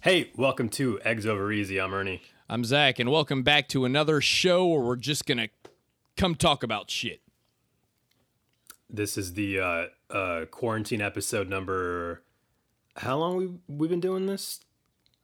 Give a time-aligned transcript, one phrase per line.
[0.00, 1.80] Hey, welcome to Eggs Over Easy.
[1.80, 2.22] I'm Ernie.
[2.48, 5.48] I'm Zach, and welcome back to another show where we're just gonna
[6.16, 7.20] come talk about shit.
[8.88, 12.22] This is the uh, uh, quarantine episode number.
[12.96, 14.60] How long we we've been doing this?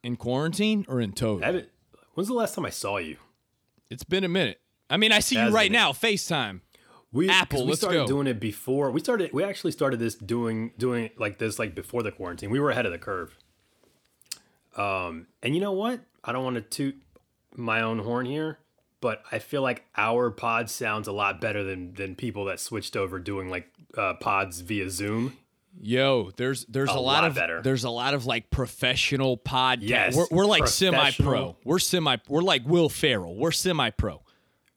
[0.03, 1.63] In quarantine or in total?
[2.13, 3.17] When's the last time I saw you?
[3.89, 4.61] It's been a minute.
[4.89, 6.61] I mean, I see you right now, FaceTime.
[7.11, 8.07] We Apple, We let's started go.
[8.07, 8.91] doing it before.
[8.91, 9.31] We started.
[9.31, 12.49] We actually started this doing doing like this like before the quarantine.
[12.49, 13.37] We were ahead of the curve.
[14.75, 16.01] Um, and you know what?
[16.23, 16.95] I don't want to toot
[17.55, 18.59] my own horn here,
[19.01, 22.95] but I feel like our pod sounds a lot better than than people that switched
[22.95, 25.37] over doing like uh, pods via Zoom.
[25.79, 27.61] Yo, there's there's a, A lot, lot of better.
[27.61, 29.81] there's a lot of like professional podcast.
[29.81, 31.57] Yes, we're, we're like semi pro.
[31.63, 32.17] We're semi.
[32.27, 33.35] We're like Will Ferrell.
[33.35, 34.21] We're semi pro.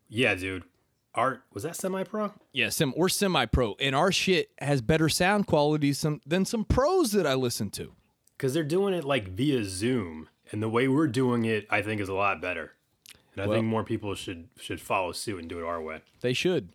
[0.09, 0.65] Yeah, dude.
[1.15, 2.33] Art was that semi pro?
[2.53, 6.65] Yeah, sim, we're semi pro, and our shit has better sound quality some, than some
[6.65, 7.93] pros that I listen to.
[8.39, 12.01] Because they're doing it like via Zoom, and the way we're doing it, I think,
[12.01, 12.73] is a lot better.
[13.33, 16.01] And I Well- think more people should should follow suit and do it our way.
[16.21, 16.71] They should.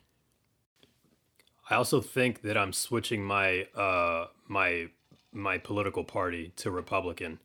[1.69, 4.89] I also think that I'm switching my uh my
[5.31, 7.39] my political party to Republican.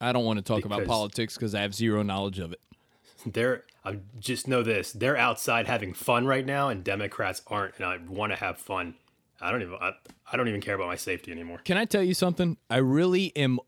[0.00, 2.60] I don't want to talk about politics because I have zero knowledge of it.
[3.26, 7.76] They're I just know this: they're outside having fun right now, and Democrats aren't.
[7.76, 8.96] And I want to have fun.
[9.40, 9.92] I don't even I,
[10.30, 11.58] I don't even care about my safety anymore.
[11.64, 12.56] Can I tell you something?
[12.68, 13.58] I really am.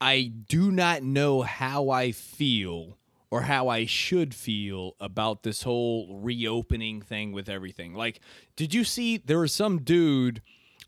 [0.00, 2.98] I do not know how I feel
[3.30, 7.94] or how I should feel about this whole reopening thing with everything.
[7.94, 8.20] Like,
[8.54, 10.40] did you see there was some dude?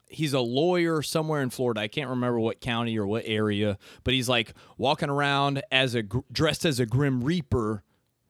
[0.09, 1.81] He's a lawyer somewhere in Florida.
[1.81, 6.05] I can't remember what county or what area, but he's like walking around as a
[6.05, 7.83] dressed as a grim reaper.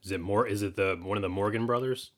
[0.03, 0.47] Is it more?
[0.47, 2.13] Is it the one of the Morgan brothers?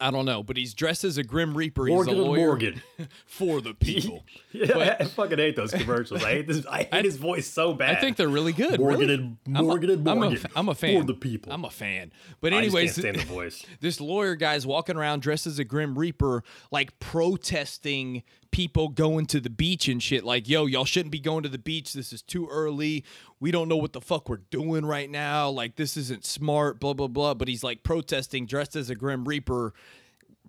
[0.00, 1.84] I don't know, but he's dressed as a grim reaper.
[1.86, 2.82] He's Morgan a lawyer Morgan.
[3.26, 4.24] for the people.
[4.50, 6.24] Yeah, I fucking hate those commercials.
[6.24, 6.66] I hate this.
[6.66, 7.96] I hate his voice so bad.
[7.96, 8.80] I think they're really good.
[8.80, 9.14] Morgan really.
[9.14, 10.46] and I'm a- Morgan I'm a, Morgan.
[10.56, 11.52] I'm a fan for the people.
[11.52, 12.12] I'm a fan.
[12.40, 13.64] But I anyways, can't stand the voice.
[13.80, 16.42] this lawyer guy's walking around dressed as a grim reaper,
[16.72, 20.24] like protesting people going to the beach and shit.
[20.24, 21.92] Like, yo, y'all shouldn't be going to the beach.
[21.92, 23.04] This is too early.
[23.40, 25.48] We don't know what the fuck we're doing right now.
[25.48, 26.80] Like, this isn't smart.
[26.80, 27.34] Blah blah blah.
[27.34, 29.74] But he's like protesting, dressed as a grim reaper,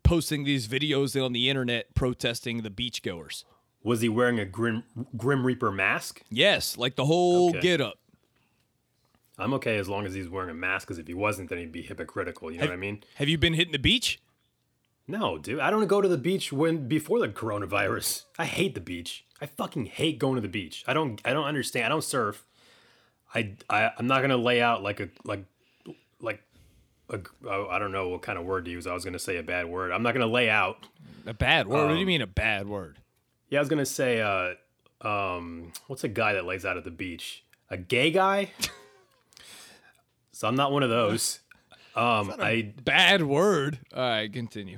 [0.04, 3.44] posting these videos on the internet protesting the beachgoers.
[3.84, 4.84] Was he wearing a grim
[5.16, 6.22] Grim Reaper mask?
[6.30, 7.60] Yes, like the whole Okay.
[7.62, 8.00] get up.
[9.38, 10.88] I'm okay as long as he's wearing a mask.
[10.88, 12.52] Because if he wasn't, then he'd be hypocritical.
[12.52, 13.04] You know what I mean?
[13.16, 14.20] Have you been hitting the beach?
[15.10, 15.60] No, dude.
[15.60, 18.26] I don't go to the beach when before the coronavirus.
[18.38, 19.26] I hate the beach.
[19.42, 20.84] I fucking hate going to the beach.
[20.88, 21.20] I don't.
[21.26, 21.86] I don't understand.
[21.86, 22.46] I don't surf.
[23.34, 23.56] I.
[23.70, 25.46] I I'm not gonna lay out like a like
[26.22, 26.44] like.
[27.12, 27.20] A,
[27.72, 28.86] I don't know what kind of word to use.
[28.86, 29.92] I was gonna say a bad word.
[29.92, 30.86] I'm not gonna lay out.
[31.26, 31.88] A bad word?
[31.88, 33.00] what do you Um, mean a bad word?
[33.50, 34.22] Yeah, I was gonna say.
[34.22, 34.54] Uh,
[35.08, 37.44] um, what's a guy that lays out at the beach?
[37.72, 38.52] A gay guy.
[40.32, 41.40] so I'm not one of those.
[41.96, 43.80] Um, I Bad word.
[43.94, 44.78] All right, continue.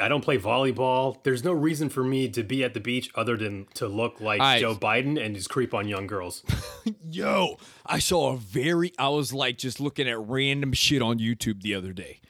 [0.00, 1.22] I don't play volleyball.
[1.22, 4.40] There's no reason for me to be at the beach other than to look like
[4.40, 6.42] I- Joe Biden and just creep on young girls.
[7.10, 8.92] Yo, I saw a very.
[8.98, 12.20] I was like just looking at random shit on YouTube the other day,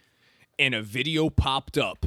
[0.58, 2.06] and a video popped up,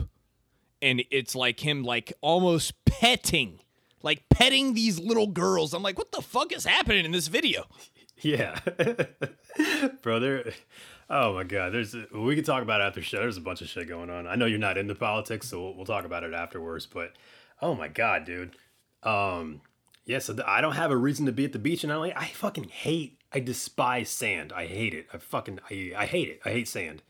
[0.82, 3.60] and it's like him like almost petting,
[4.02, 5.74] like petting these little girls.
[5.74, 7.66] I'm like, what the fuck is happening in this video?
[8.22, 8.60] yeah,
[10.02, 10.44] bro.
[11.10, 11.74] Oh my god.
[11.74, 11.96] There's.
[12.14, 13.18] We could talk about after show.
[13.18, 14.28] There's a bunch of shit going on.
[14.28, 16.86] I know you're not into politics, so we'll, we'll talk about it afterwards.
[16.86, 17.14] But
[17.62, 18.56] oh my god, dude.
[19.04, 19.62] Um.
[20.06, 20.20] Yeah.
[20.20, 22.14] So th- I don't have a reason to be at the beach, and I like.
[22.16, 23.20] I fucking hate.
[23.32, 24.54] I despise sand.
[24.54, 25.08] I hate it.
[25.14, 25.60] I fucking.
[25.70, 26.42] I, I hate it.
[26.46, 27.04] I hate sand.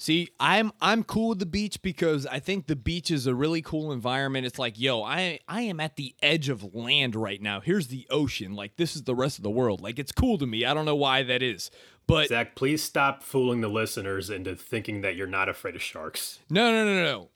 [0.00, 3.60] See, I'm I'm cool with the beach because I think the beach is a really
[3.60, 4.46] cool environment.
[4.46, 7.60] It's like, yo, I I am at the edge of land right now.
[7.60, 8.54] Here's the ocean.
[8.54, 9.82] Like this is the rest of the world.
[9.82, 10.64] Like it's cool to me.
[10.64, 11.70] I don't know why that is.
[12.06, 16.38] But Zach, please stop fooling the listeners into thinking that you're not afraid of sharks.
[16.48, 17.28] no, no, no, no.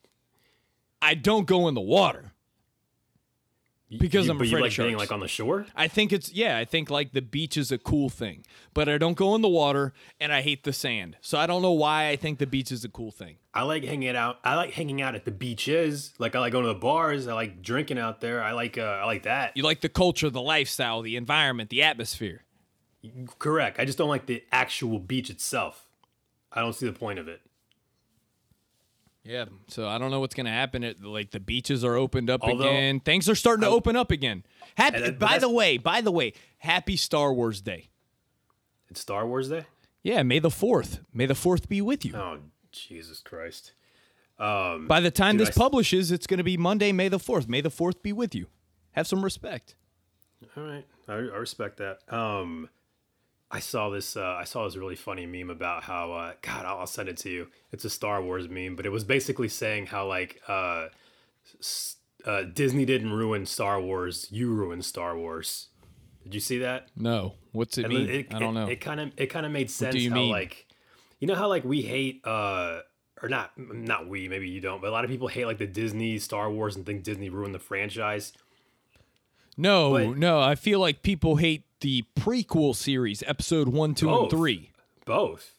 [1.03, 2.33] I don't go in the water.
[3.99, 5.67] Because You- I'm but afraid you of like being like on the shore.
[5.77, 8.45] I think it's yeah, I think like the beach is a cool thing.
[8.73, 11.17] But I don't go in the water and I hate the sand.
[11.21, 13.37] So I don't know why I think the beach is a cool thing.
[13.53, 14.39] I like hanging out.
[14.45, 16.13] I like hanging out at the beaches.
[16.19, 17.29] Like I like going to the bars.
[17.29, 18.43] I like drinking out there.
[18.43, 18.79] I like.
[18.79, 19.57] Uh, I like that.
[19.57, 22.43] You like the culture, the lifestyle, the environment, the atmosphere.
[23.39, 23.79] Correct.
[23.79, 25.87] I just don't like the actual beach itself.
[26.53, 27.41] I don't see the point of it.
[29.25, 30.85] Yeah, so I don't know what's gonna happen.
[30.85, 33.01] It like the beaches are opened up Although- again.
[33.01, 34.45] Things are starting to open up again.
[34.77, 35.01] Happy.
[35.01, 37.89] That- by the way, by the way, happy Star Wars Day.
[38.91, 39.65] It's Star Wars Day.
[40.03, 41.01] Yeah, May the fourth.
[41.15, 42.15] May the fourth be with you.
[42.15, 42.39] Oh
[42.71, 43.73] Jesus Christ.
[44.39, 47.49] Um, By the time Dude, this I publishes, it's gonna be Monday, May the fourth.
[47.49, 48.49] May the fourth be with you.
[48.93, 49.75] Have some respect.
[50.57, 50.85] all right.
[51.09, 52.01] I, I respect that.
[52.13, 52.69] Um,
[53.55, 54.17] I saw this.
[54.17, 56.13] Uh, I saw this really funny meme about how.
[56.13, 57.47] Uh, God, I'll, I'll send it to you.
[57.73, 60.89] It's a Star Wars meme, but it was basically saying how like uh,
[61.61, 61.97] s-
[62.27, 64.27] uh, Disney didn't ruin Star Wars.
[64.31, 65.69] You ruined Star Wars.
[66.25, 66.89] Did you see that?
[66.97, 67.35] No.
[67.53, 68.09] What's it And mean?
[68.11, 68.67] it- I don't know.
[68.67, 70.31] It kind of it kind of made sense do you how mean?
[70.33, 70.67] like
[71.21, 72.81] you know how like we hate uh
[73.23, 75.67] or not not we maybe you don't but a lot of people hate like the
[75.67, 78.33] Disney Star Wars and think Disney ruined the franchise.
[79.57, 80.41] No, but- no.
[80.41, 84.71] I feel like people hate the prequel series, episode one, two, and three,
[85.05, 85.55] Both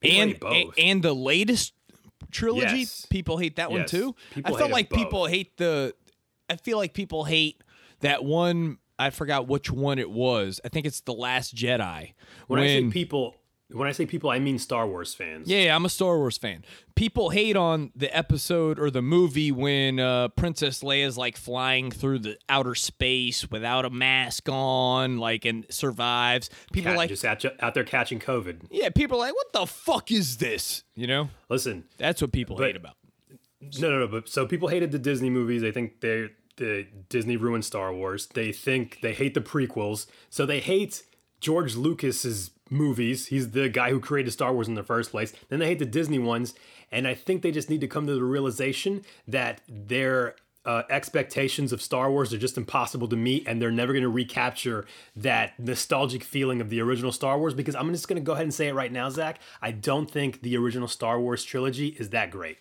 [0.00, 0.74] People and both.
[0.78, 1.72] and the latest
[2.30, 2.78] trilogy.
[2.80, 3.06] Yes.
[3.10, 4.14] People hate that one too.
[4.34, 5.30] People I felt like people both.
[5.30, 5.94] hate the.
[6.48, 7.62] I feel like people hate
[8.00, 8.78] that one.
[8.98, 10.60] I forgot which one it was.
[10.64, 12.12] I think it's the Last Jedi.
[12.48, 13.34] when, I say people
[13.72, 15.48] when I say people I mean Star Wars fans.
[15.48, 16.64] Yeah, yeah, I'm a Star Wars fan.
[16.94, 22.18] People hate on the episode or the movie when uh, Princess Leia's like flying through
[22.20, 26.50] the outer space without a mask on, like and survives.
[26.72, 28.66] People Cat- like, just out, out there catching COVID.
[28.70, 30.84] yeah, people are like, what the fuck is this?
[30.94, 32.96] You know, Listen, that's what people But- hate about.
[33.78, 34.08] No, no, no.
[34.08, 35.60] But so people hated the Disney movies.
[35.62, 38.26] They think they the Disney ruined Star Wars.
[38.26, 40.06] They think they hate the prequels.
[40.30, 41.02] So they hate
[41.40, 43.26] George Lucas's movies.
[43.26, 45.32] He's the guy who created Star Wars in the first place.
[45.48, 46.54] Then they hate the Disney ones.
[46.92, 50.34] And I think they just need to come to the realization that their
[50.64, 54.08] uh, expectations of Star Wars are just impossible to meet, and they're never going to
[54.10, 54.84] recapture
[55.16, 57.54] that nostalgic feeling of the original Star Wars.
[57.54, 59.40] Because I'm just going to go ahead and say it right now, Zach.
[59.62, 62.58] I don't think the original Star Wars trilogy is that great.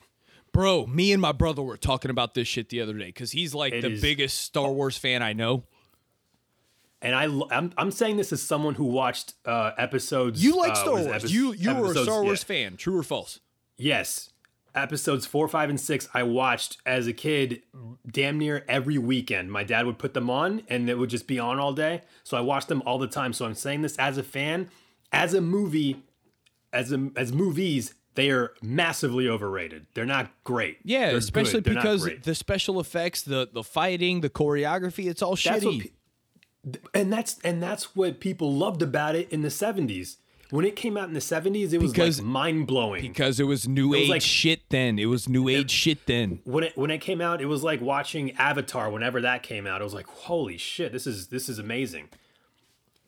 [0.52, 3.54] Bro, me and my brother were talking about this shit the other day because he's
[3.54, 5.66] like It the is- biggest Star Wars fan I know.
[7.01, 10.44] And I I'm, I'm saying this as someone who watched uh, episodes.
[10.44, 11.24] You like uh, Star Wars?
[11.24, 12.56] epi- you you were a Star Wars yeah.
[12.56, 12.78] fan.
[12.78, 13.40] True or false?
[13.78, 14.31] Yes,
[14.75, 16.10] episodes four, five, and six.
[16.13, 17.62] I watched as a kid,
[18.10, 19.51] damn near every weekend.
[19.51, 22.01] My dad would put them on, and it would just be on all day.
[22.24, 23.31] So I watched them all the time.
[23.31, 24.69] So I'm saying this as a fan,
[25.13, 26.04] as a movie,
[26.74, 27.94] as a, as movies.
[28.16, 29.86] They are massively overrated.
[29.94, 30.80] They're not great.
[30.84, 31.63] Yeah, They're especially good.
[31.66, 35.84] They're not because the special effects, the the fighting, the choreography, it's all That's shitty.
[35.84, 35.90] pe-
[36.94, 40.18] and that's and that's what people loved about it in the 70s.
[40.52, 43.04] When it came out in the 70s, it was Because- like mind blowing.
[43.04, 44.98] because it was new was age like- shit then.
[44.98, 46.40] It was new age shit then.
[46.44, 48.90] when it when it came out, it was like watching Avatar.
[48.90, 52.10] Whenever that came out, it was like, holy shit, this is this is amazing.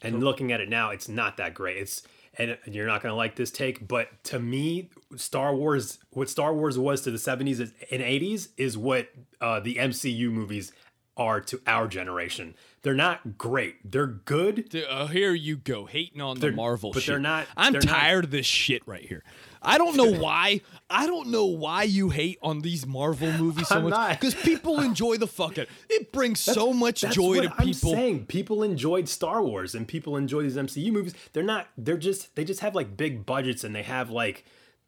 [0.04, 1.78] And looking at it now, it's not that great.
[1.78, 2.04] It's
[2.38, 6.78] and you're not gonna like this take, but to me, Star Wars, what Star Wars
[6.80, 9.10] was to the 70s and 80s, is what
[9.42, 10.72] uh, the MCU movies
[11.18, 12.56] are to our generation.
[12.84, 13.92] They're not great.
[13.92, 14.70] They're good.
[14.70, 17.12] Dude, uh, here you go hating on the Marvel but shit.
[17.12, 19.24] they're not- I'm they're not- tired of this shit right here.
[19.62, 20.62] I don't know why.
[20.90, 24.20] I don't know why you hate on these Marvel movies so I'm much.
[24.20, 25.60] Because people enjoy the fuck out.
[25.60, 25.70] it.
[25.90, 27.92] It brings so much That's joy to I'm people.
[27.92, 28.26] saying.
[28.26, 31.14] People enjoyed Star Wars and people enjoy these MCU movies.
[31.34, 31.68] They're not.
[31.78, 32.36] They're just.
[32.36, 34.46] They just have like big budgets and they have like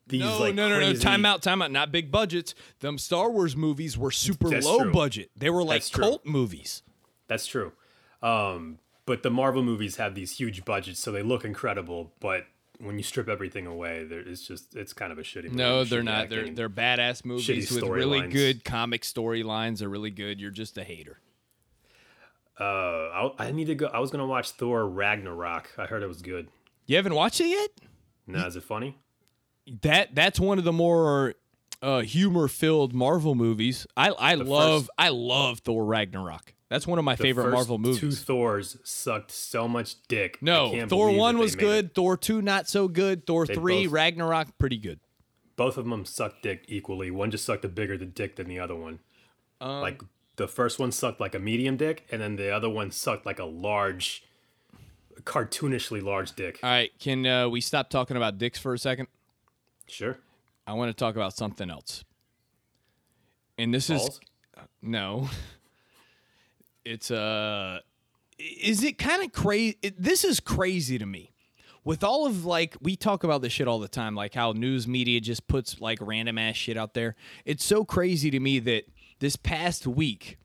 [0.07, 0.93] these No, like no, no, no.
[0.93, 1.71] Time out, time out.
[1.71, 2.53] Not big budgets.
[2.79, 4.91] Them Star Wars movies were super That's low true.
[4.91, 5.31] budget.
[5.35, 6.03] They were like That's true.
[6.03, 6.81] cult movies.
[7.27, 7.71] That's true.
[8.21, 12.13] Um, but the Marvel movies have these huge budgets, so they look incredible.
[12.19, 12.45] But
[12.79, 15.43] when you strip everything away, there it's just it's kind of a shitty.
[15.45, 16.29] Movie, No, they're shitty not.
[16.29, 19.79] They're they're badass movies with really good comic storylines.
[19.79, 20.39] They're really good.
[20.41, 21.19] You're just a hater.
[22.59, 22.63] Uh,
[23.39, 23.87] I, I need to go.
[23.87, 25.69] I was gonna watch Thor Ragnarok.
[25.77, 26.49] I heard it was good.
[26.85, 27.69] You haven't watched it yet?
[28.27, 28.97] Now, is it funny?
[29.81, 31.35] That that's one of the more
[31.81, 33.87] uh, humor filled Marvel movies.
[33.95, 36.53] I I love first- I love Thor Ragnarok.
[36.69, 37.99] That's one of my The favorite Marvel movies.
[37.99, 40.39] Two Thors sucked so much dick.
[40.41, 41.65] No, Thor one was made it.
[41.65, 41.95] good.
[41.95, 43.27] Thor two not so good.
[43.27, 44.99] Thor three both- Ragnarok pretty good.
[45.55, 47.11] both of them sucked dick equally.
[47.11, 48.99] One just sucked a bigger the dick than the other one.
[49.61, 50.01] Um, like
[50.35, 53.37] the first one sucked like a medium dick, and then the other one sucked like
[53.39, 54.23] a large,
[55.21, 56.59] cartoonishly large dick.
[56.63, 59.07] All right, can uh, we stop talking about dicks for a second?
[59.87, 60.17] Sure.
[60.65, 62.03] I want to talk about something else.
[63.57, 64.19] And this is
[64.81, 65.29] No.
[66.85, 67.79] It's uh
[68.37, 71.31] is it kind of crazy this is crazy to me.
[71.85, 74.85] With all of like we talk about this shit all the time like how news
[74.85, 77.15] media just puts like random ass shit out there.
[77.45, 78.83] It's so crazy to me that
[79.19, 80.37] this past week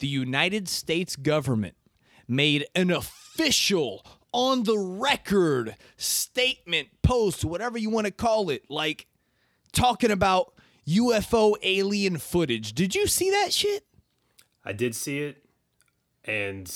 [0.00, 1.76] the United States government
[2.26, 9.06] made an official on the record statement post whatever you want to call it like
[9.72, 10.52] talking about
[10.86, 12.72] UFO alien footage.
[12.72, 13.84] Did you see that shit?
[14.64, 15.44] I did see it,
[16.24, 16.70] and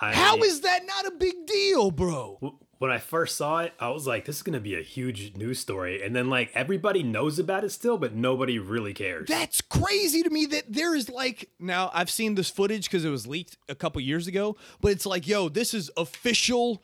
[0.00, 0.12] I.
[0.12, 2.58] How is that not a big deal, bro?
[2.80, 5.36] When I first saw it, I was like, this is going to be a huge
[5.36, 6.02] news story.
[6.02, 9.28] And then, like, everybody knows about it still, but nobody really cares.
[9.28, 13.10] That's crazy to me that there is like now I've seen this footage because it
[13.10, 16.82] was leaked a couple years ago, but it's like, yo, this is official.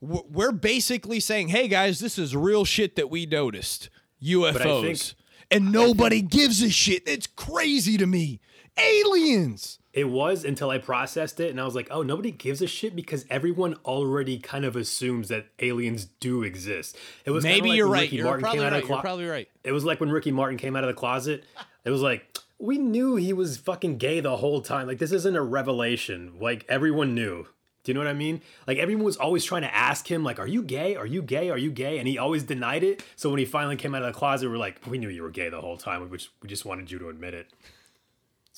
[0.00, 3.90] We're basically saying, hey guys, this is real shit that we noticed
[4.24, 5.14] UFOs, think-
[5.50, 7.02] and nobody gives a shit.
[7.06, 8.40] It's crazy to me.
[8.78, 9.78] Aliens.
[9.98, 12.94] It was until I processed it and I was like, oh, nobody gives a shit
[12.94, 16.96] because everyone already kind of assumes that aliens do exist.
[17.24, 18.02] It was Maybe like you're right.
[18.02, 18.82] Ricky You're Martin probably came out right.
[18.82, 19.48] of the You're probably right.
[19.64, 21.42] It was like when Ricky Martin came out of the closet.
[21.84, 24.86] It was like, we knew he was fucking gay the whole time.
[24.86, 26.34] Like, this isn't a revelation.
[26.40, 27.48] Like, everyone knew.
[27.82, 28.40] Do you know what I mean?
[28.68, 30.94] Like, everyone was always trying to ask him, like, are you gay?
[30.94, 31.50] Are you gay?
[31.50, 31.98] Are you gay?
[31.98, 33.02] And he always denied it.
[33.16, 35.30] So when he finally came out of the closet, we're like, we knew you were
[35.30, 36.08] gay the whole time.
[36.08, 37.50] We just, we just wanted you to admit it.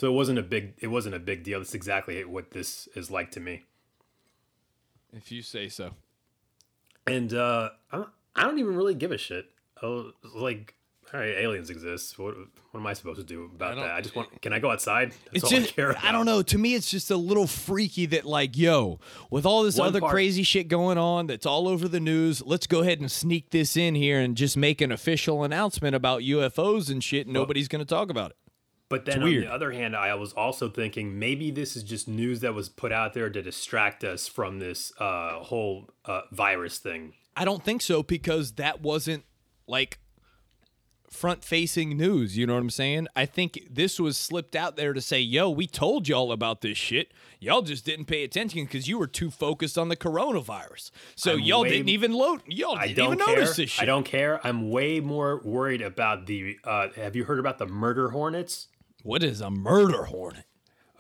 [0.01, 1.59] So it wasn't a big, it wasn't a big deal.
[1.61, 3.65] That's exactly what this is like to me.
[5.13, 5.91] If you say so.
[7.07, 9.51] And uh, I don't- I don't even really give a shit.
[9.83, 10.75] Oh, like,
[11.13, 12.19] all right, aliens exist.
[12.19, 12.35] What,
[12.71, 13.93] what am I supposed to do about don't- that?
[13.95, 14.41] I just want.
[14.41, 15.11] Can I go outside?
[15.11, 16.09] That's It's all just I.
[16.09, 16.41] I don't know.
[16.41, 20.01] To me, it's just a little freaky that like, yo, with all this One other
[20.01, 23.51] part- crazy shit going on that's all over the news, let's go ahead and sneak
[23.51, 27.27] this in here and just make an official announcement about UFOs and shit.
[27.27, 28.37] And nobody's gonna talk about it.
[28.91, 32.41] But then on the other hand, I was also thinking maybe this is just news
[32.41, 37.15] that was put out there to distract us from this uh, whole uh, virus thing.
[37.37, 39.25] I don't think so because that wasn't
[39.69, 40.01] like
[41.09, 42.37] front facing news.
[42.37, 43.07] You know what I'm saying?
[43.15, 46.77] I think this was slipped out there to say, yo, we told y'all about this
[46.77, 47.13] shit.
[47.39, 50.91] Y'all just didn't pay attention because you were too focused on the coronavirus.
[51.15, 52.43] So I'm y'all way- didn't even load.
[52.47, 53.37] Y'all I didn't don't even care.
[53.37, 53.83] notice this shit.
[53.83, 54.45] I don't care.
[54.45, 56.59] I'm way more worried about the.
[56.65, 58.67] Uh, have you heard about the murder hornets?
[59.03, 60.45] What is a murder hornet?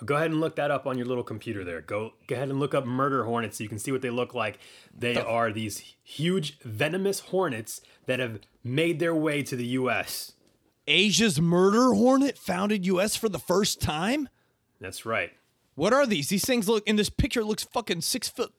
[0.04, 1.82] Go ahead and look that up on your little computer there.
[1.82, 4.34] Go go ahead and look up murder hornets so you can see what they look
[4.34, 4.58] like.
[4.96, 10.32] They are these huge venomous hornets that have made their way to the US.
[10.86, 13.14] Asia's murder hornet founded U.S.
[13.14, 14.28] for the first time.
[14.80, 15.32] That's right.
[15.74, 16.28] What are these?
[16.28, 17.40] These things look in this picture.
[17.40, 18.52] It looks fucking six foot.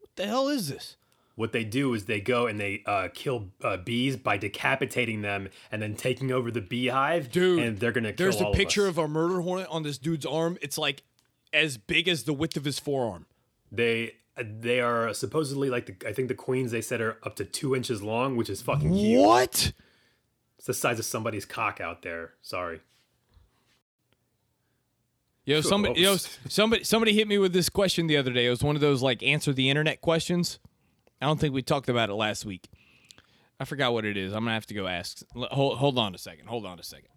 [0.00, 0.96] What the hell is this?
[1.38, 5.50] What they do is they go and they uh, kill uh, bees by decapitating them
[5.70, 7.30] and then taking over the beehive.
[7.30, 9.98] Dude, and they're gonna kill There's a picture of, of, a murder hornet on this
[9.98, 10.58] dude's arm.
[10.60, 11.04] It's like
[11.52, 13.26] as big as the width of his forearm.
[13.70, 17.44] They they are supposedly like the I think the queens they said are up to
[17.44, 19.24] two inches long, which is fucking huge.
[19.24, 19.72] What?
[20.56, 22.32] It's the size of somebody's cock out there.
[22.42, 22.80] Sorry.
[25.44, 26.16] Yo, somebody, yo,
[26.48, 28.46] somebody, somebody hit me with this question the other day.
[28.46, 30.58] It was one of those like answer the internet questions.
[31.20, 32.68] I don't think we talked about it last week.
[33.60, 34.32] I forgot what it is.
[34.32, 35.22] I'm gonna have to go ask.
[35.34, 36.46] Hold, hold on a second.
[36.46, 37.08] Hold on a second.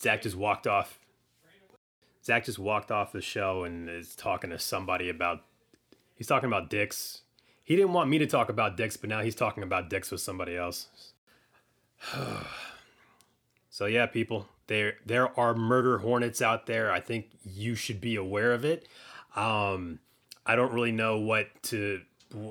[0.00, 0.98] Zach just walked off.
[2.24, 5.42] Zach just walked off the show and is talking to somebody about.
[6.16, 7.22] He's talking about dicks.
[7.62, 10.20] He didn't want me to talk about dicks, but now he's talking about dicks with
[10.20, 10.88] somebody else.
[13.70, 16.90] so yeah, people, there there are murder hornets out there.
[16.90, 18.88] I think you should be aware of it.
[19.36, 20.00] Um,
[20.44, 22.00] I don't really know what to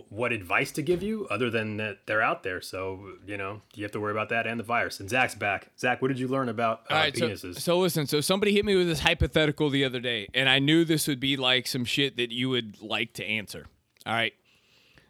[0.09, 2.61] what advice to give you other than that they're out there.
[2.61, 4.99] So you know you have to worry about that and the virus.
[4.99, 5.69] And Zach's back.
[5.77, 7.59] Zach, what did you learn about uh, All right, so, penises?
[7.59, 8.07] so listen.
[8.07, 11.19] So somebody hit me with this hypothetical the other day, and I knew this would
[11.19, 13.67] be like some shit that you would like to answer.
[14.05, 14.33] All right.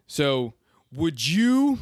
[0.08, 0.54] So
[0.94, 1.80] would you?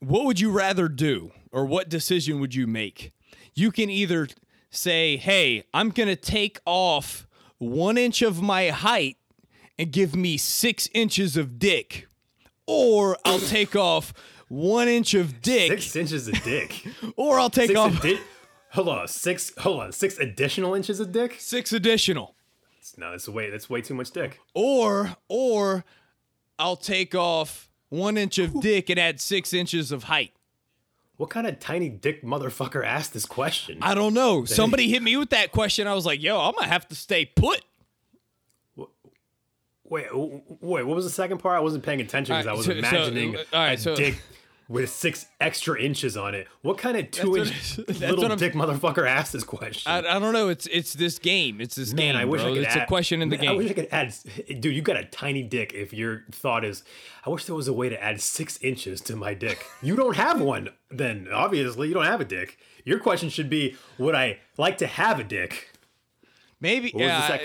[0.00, 3.12] What would you rather do, or what decision would you make?
[3.54, 4.28] You can either
[4.70, 7.26] say, "Hey, I'm gonna take off
[7.58, 9.18] one inch of my height
[9.80, 12.06] and give me six inches of dick,"
[12.66, 14.12] or I'll take off
[14.48, 16.84] one inch of dick, Six inches of dick.
[17.16, 18.20] or I'll take Six off addi-
[18.70, 19.52] hold on, six.
[19.58, 21.36] Hold on, six additional inches of dick.
[21.38, 22.34] six additional.
[22.96, 23.50] No, that's way.
[23.50, 24.40] That's way too much dick.
[24.54, 25.84] Or or
[26.58, 30.32] I'll take off one inch of dick and add six inches of height.
[31.16, 33.78] What kind of tiny dick motherfucker asked this question?
[33.82, 34.44] I don't know.
[34.46, 35.86] Somebody hit me with that question.
[35.86, 37.62] I was like, yo, I'm gonna have to stay put.
[39.90, 40.86] Wait, wait.
[40.86, 41.56] What was the second part?
[41.56, 44.20] I wasn't paying attention because I was so- so, imagining uh, alright, a so- dick
[44.68, 46.46] with six extra inches on it.
[46.62, 49.90] What kind of two inch little dick motherfucker asked this question?
[49.90, 50.48] I, I don't know.
[50.48, 51.60] It's it's this game.
[51.60, 52.16] It's this Man, game.
[52.22, 52.52] I wish bro.
[52.52, 54.14] I could It's add, a question in the Man, I wish I could add,
[54.60, 54.66] dude.
[54.76, 55.72] You got a tiny dick.
[55.74, 56.84] If your thought is,
[57.26, 59.66] I wish there was a way to add six inches to my dick.
[59.82, 60.68] You don't have one.
[60.90, 62.58] Then obviously you don't have a dick.
[62.84, 65.69] Your question should be, would I like to have a dick?
[66.60, 67.38] Maybe yeah,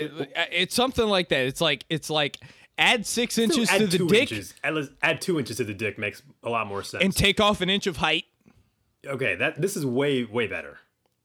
[0.52, 1.46] it's something like that.
[1.46, 2.38] It's like it's like
[2.78, 4.54] add six inches add to the dick inches.
[4.62, 7.02] Add, add two inches to the dick makes a lot more sense.
[7.02, 8.24] and take off an inch of height.
[9.06, 10.78] okay, that this is way way better.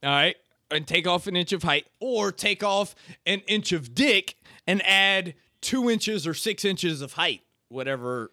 [0.03, 0.35] All right.
[0.69, 2.95] And take off an inch of height, or take off
[3.25, 8.31] an inch of dick and add two inches or six inches of height, whatever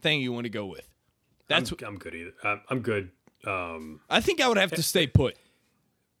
[0.00, 0.86] thing you want to go with.
[1.48, 1.70] That's.
[1.72, 2.32] I'm, I'm good either.
[2.42, 3.10] I'm, I'm good.
[3.46, 5.36] Um, I think I would have to stay put.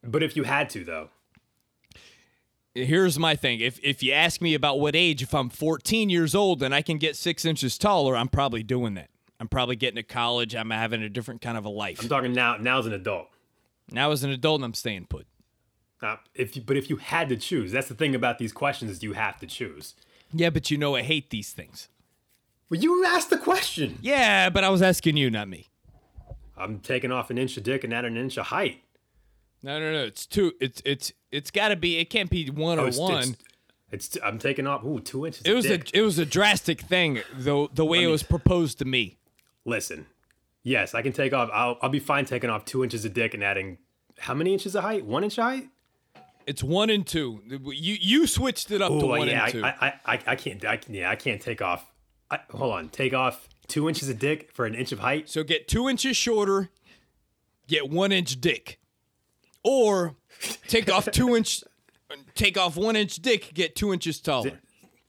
[0.02, 1.10] but if you had to though,
[2.74, 3.60] Here's my thing.
[3.60, 6.82] If if you ask me about what age, if I'm 14 years old and I
[6.82, 9.10] can get six inches taller, I'm probably doing that.
[9.38, 10.54] I'm probably getting to college.
[10.54, 12.00] I'm having a different kind of a life.
[12.02, 12.56] I'm talking now.
[12.56, 13.28] Now as an adult.
[13.90, 15.26] Now as an adult, I'm staying put.
[16.02, 18.90] Uh, if you, but if you had to choose, that's the thing about these questions
[18.90, 19.94] is you have to choose.
[20.32, 21.88] Yeah, but you know I hate these things.
[22.68, 23.98] Well, you asked the question.
[24.02, 25.68] Yeah, but I was asking you, not me.
[26.56, 28.83] I'm taking off an inch of dick and add an inch of height.
[29.64, 30.04] No, no, no.
[30.04, 30.52] It's two.
[30.60, 31.96] It's it's it's got to be.
[31.96, 33.34] It can't be one oh, or it's, one.
[33.90, 35.42] It's, it's I'm taking off ooh two inches.
[35.46, 35.88] It was dick.
[35.94, 39.16] a it was a drastic thing though the way it me- was proposed to me.
[39.64, 40.04] Listen,
[40.62, 41.48] yes, I can take off.
[41.50, 43.78] I'll I'll be fine taking off two inches of dick and adding
[44.18, 45.06] how many inches of height?
[45.06, 45.68] One inch height?
[46.46, 47.40] It's one and two.
[47.48, 49.64] You you switched it up to Oh one yeah, and two.
[49.64, 50.62] I, I I I can't.
[50.62, 51.90] I, yeah, I can't take off.
[52.30, 55.30] I, hold on, take off two inches of dick for an inch of height.
[55.30, 56.68] so get two inches shorter,
[57.66, 58.78] get one inch dick,
[59.64, 60.14] or
[60.68, 61.64] take off two inch,
[62.34, 64.60] take off one inch dick, get two inches taller.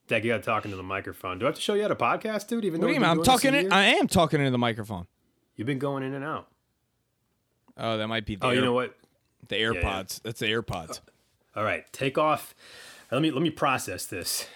[0.08, 1.40] Dag, you got talking to the microphone.
[1.40, 2.64] Do I have to show you how to podcast, dude?
[2.66, 3.10] Even What though do you mean?
[3.10, 3.62] I'm doing this a talking.
[3.62, 3.70] Year?
[3.74, 5.08] I am talking into the microphone.
[5.56, 6.48] You've been going in and out.
[7.78, 8.96] Oh, that might be the Oh, Air- you know what?
[9.48, 10.22] the AirPods.
[10.24, 11.02] That's the AirPods.
[11.56, 12.56] All right, take off.
[13.12, 14.48] Let me let me process this.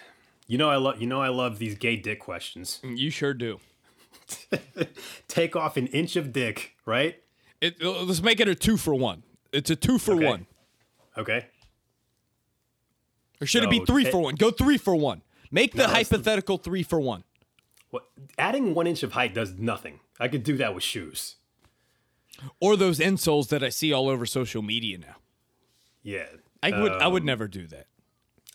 [0.48, 2.80] You know I love you know I love these gay dick questions.
[2.84, 3.60] Mm, you sure do.
[5.28, 7.22] Take off an inch of dick, right?
[7.62, 9.24] It, let's make it a two for one.
[9.52, 10.26] It's a two for Okay.
[10.26, 10.48] one.
[11.18, 11.46] Okay.
[13.42, 14.36] Or should it be three ta- for one?
[14.36, 15.22] Go three for one.
[15.52, 17.24] Make the No, it's the- hypothetical three for one.
[17.90, 18.06] What
[18.38, 20.02] adding one inch of height does nothing.
[20.20, 21.36] I could do that with shoes.
[22.60, 25.16] Or those insoles that I see all over social media now.
[26.04, 26.28] Yeah.
[26.62, 27.88] I would I Um, would never do that.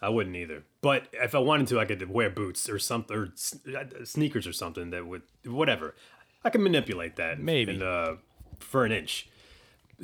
[0.00, 0.64] I wouldn't either.
[0.82, 3.32] But if I wanted to, I could wear boots or something, or
[3.76, 5.94] uh, sneakers or something that would, whatever.
[6.44, 7.40] I can manipulate that.
[7.40, 7.72] Maybe.
[7.72, 8.16] And, uh,
[8.60, 9.28] for an inch.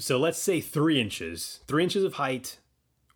[0.00, 2.58] So let's say three inches, three inches of height,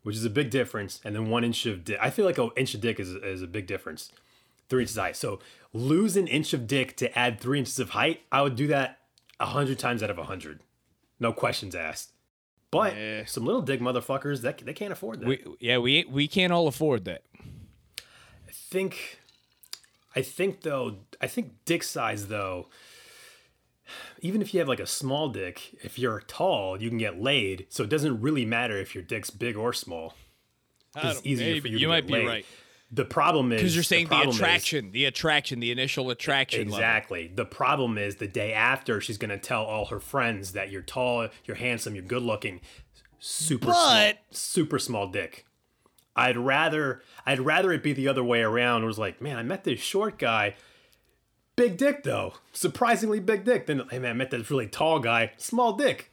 [0.03, 1.99] which is a big difference, and then one inch of dick.
[2.01, 4.13] I feel like an inch of dick is, is a big difference.
[4.69, 5.17] Three inches of height.
[5.17, 5.41] So
[5.73, 8.21] lose an inch of dick to add three inches of height.
[8.31, 8.99] I would do that
[9.41, 10.61] a hundred times out of a hundred.
[11.19, 12.13] No questions asked.
[12.71, 13.25] But Yeah.
[13.25, 15.27] some little dick motherfuckers that they can't afford that.
[15.29, 17.23] We yeah, we we can't all afford that.
[17.99, 19.21] I think
[20.15, 22.69] I think though I think dick size though
[24.21, 27.67] even if you have like a small dick, if you're tall, you can get laid.
[27.69, 30.15] So it doesn't really matter if your dick's big or small.
[30.97, 32.27] It's easier for you, you to might be laid.
[32.27, 32.47] right.
[32.93, 36.77] The problem is Because you're saying the, is- attraction, the attraction, the initial attraction level.
[36.77, 37.27] Exactly.
[37.35, 41.29] The problem is the day after she's gonna tell all her friends that you're tall,
[41.45, 42.61] you're handsome, you're good looking,
[43.19, 45.45] super small, super small dick.
[46.15, 48.85] I'd rather I'd rather it be the other way around.
[48.85, 50.55] It was like, man, I met this short guy,
[51.57, 53.67] big dick though, surprisingly big dick.
[53.67, 56.13] Then hey man, I met this really tall guy, small dick.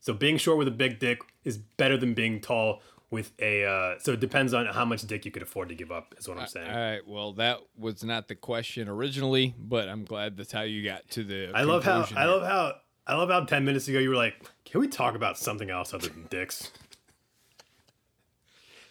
[0.00, 3.64] So being short with a big dick is better than being tall with a.
[3.64, 6.14] Uh, so it depends on how much dick you could afford to give up.
[6.18, 6.70] Is what I'm saying.
[6.70, 7.06] All right.
[7.06, 11.24] Well, that was not the question originally, but I'm glad that's how you got to
[11.24, 11.52] the.
[11.54, 12.74] I love how I love how
[13.06, 14.34] I love how ten minutes ago you were like,
[14.66, 16.70] "Can we talk about something else other than dicks?"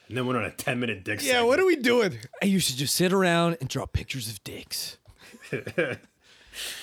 [0.07, 1.23] And then went on a ten minute dick.
[1.23, 2.17] Yeah, what are we doing?
[2.41, 4.97] I used to just sit around and draw pictures of dicks.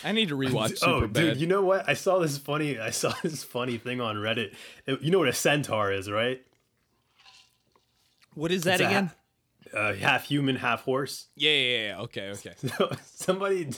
[0.03, 1.13] I need to rewatch Oh, Superbad.
[1.13, 1.89] dude, you know what?
[1.89, 2.79] I saw this funny.
[2.79, 4.55] I saw this funny thing on Reddit.
[4.87, 6.41] You know what a centaur is, right?
[8.35, 9.07] what is that It's a again?
[9.73, 11.27] ha- uh, half human, half horse.
[11.37, 12.01] Yeah, yeah, yeah.
[12.01, 12.55] Okay, okay.
[13.05, 13.69] somebody,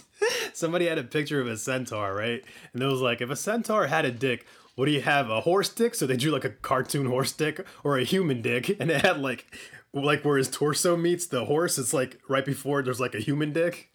[0.55, 2.43] somebody had a picture of a centaur, right?
[2.73, 5.29] And it was like, if a centaur had a dick, what do you have?
[5.31, 5.95] A horse dick?
[5.95, 9.21] So they drew like a cartoon horse dick, or a human dick, and it had
[9.21, 9.47] like,
[9.93, 11.79] like where his torso meets the horse.
[11.79, 13.91] It's like right before there's like a human dick.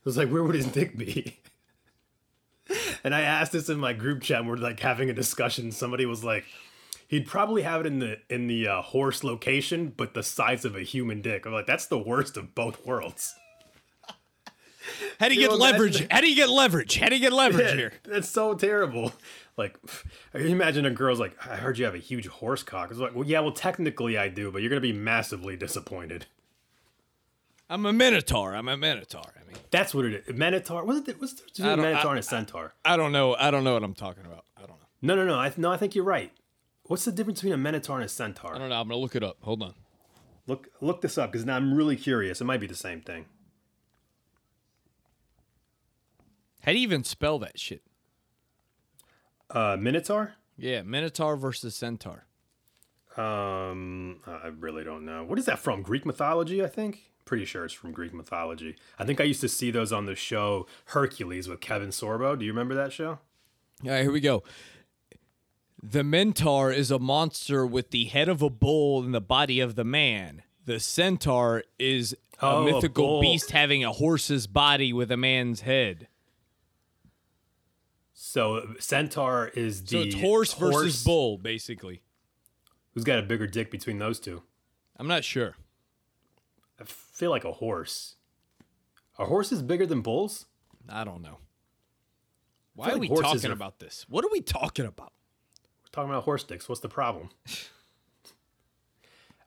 [0.00, 1.38] It was like, where would his dick be?
[3.04, 4.40] And I asked this in my group chat.
[4.40, 5.72] And we're like having a discussion.
[5.72, 6.44] Somebody was like,
[7.06, 10.76] he'd probably have it in the in the uh, horse location, but the size of
[10.76, 11.46] a human dick.
[11.46, 13.34] I'm like, that's the worst of both worlds.
[15.20, 16.06] How do you You get know, leverage?
[16.10, 16.98] How do you get leverage?
[16.98, 17.92] How do you get leverage Yeah, here?
[18.04, 19.12] That's so terrible.
[19.58, 19.76] Like,
[20.34, 22.90] I can imagine a girl's like, I heard you have a huge horse cock.
[22.90, 26.26] It's like, well, yeah, well, technically I do, but you're gonna be massively disappointed.
[27.68, 28.54] I'm a minotaur.
[28.54, 29.34] I'm a minotaur.
[29.36, 30.34] I mean, That's what it is.
[30.34, 30.84] Minotaur.
[30.84, 31.20] Was it?
[31.20, 32.72] Was there I a Minotaur I- and a centaur?
[32.84, 33.34] I don't know.
[33.34, 34.44] I don't know what I'm talking about.
[34.56, 34.86] I don't know.
[35.02, 35.34] No, no, no.
[35.34, 36.32] I, no, I think you're right.
[36.84, 38.54] What's the difference between a Minotaur and a centaur?
[38.54, 38.80] I don't know.
[38.80, 39.36] I'm gonna look it up.
[39.42, 39.74] Hold on.
[40.46, 42.40] Look, look this up because now I'm really curious.
[42.40, 43.26] It might be the same thing.
[46.62, 47.82] How do you even spell that shit?
[49.50, 50.34] Uh, Minotaur.
[50.56, 52.26] Yeah, minotaur versus centaur.
[53.16, 55.24] Um, I really don't know.
[55.24, 55.82] What is that from?
[55.82, 57.12] Greek mythology, I think.
[57.24, 58.74] pretty sure it's from Greek mythology.
[58.98, 62.38] I think I used to see those on the show Hercules with Kevin Sorbo.
[62.38, 63.18] Do you remember that show?
[63.84, 64.42] All right, here we go.
[65.82, 69.74] The Minotaur is a monster with the head of a bull and the body of
[69.76, 70.42] the man.
[70.64, 73.20] The Centaur is a Oh, mythical bull.
[73.20, 76.08] beast having a horse's body with a man's head.
[78.30, 82.02] So Centaur is So the it's horse versus horse- bull, basically.
[82.92, 84.42] Who's got a bigger dick between those two?
[84.98, 85.54] I'm not sure.
[86.78, 88.16] I feel like a horse.
[89.16, 90.44] Are horses bigger than bulls?
[90.90, 91.38] I don't know.
[92.74, 94.04] Why are like we talking are- about this?
[94.10, 95.12] What are we talking about?
[95.84, 96.68] We're talking about horse dicks.
[96.68, 97.30] What's the problem?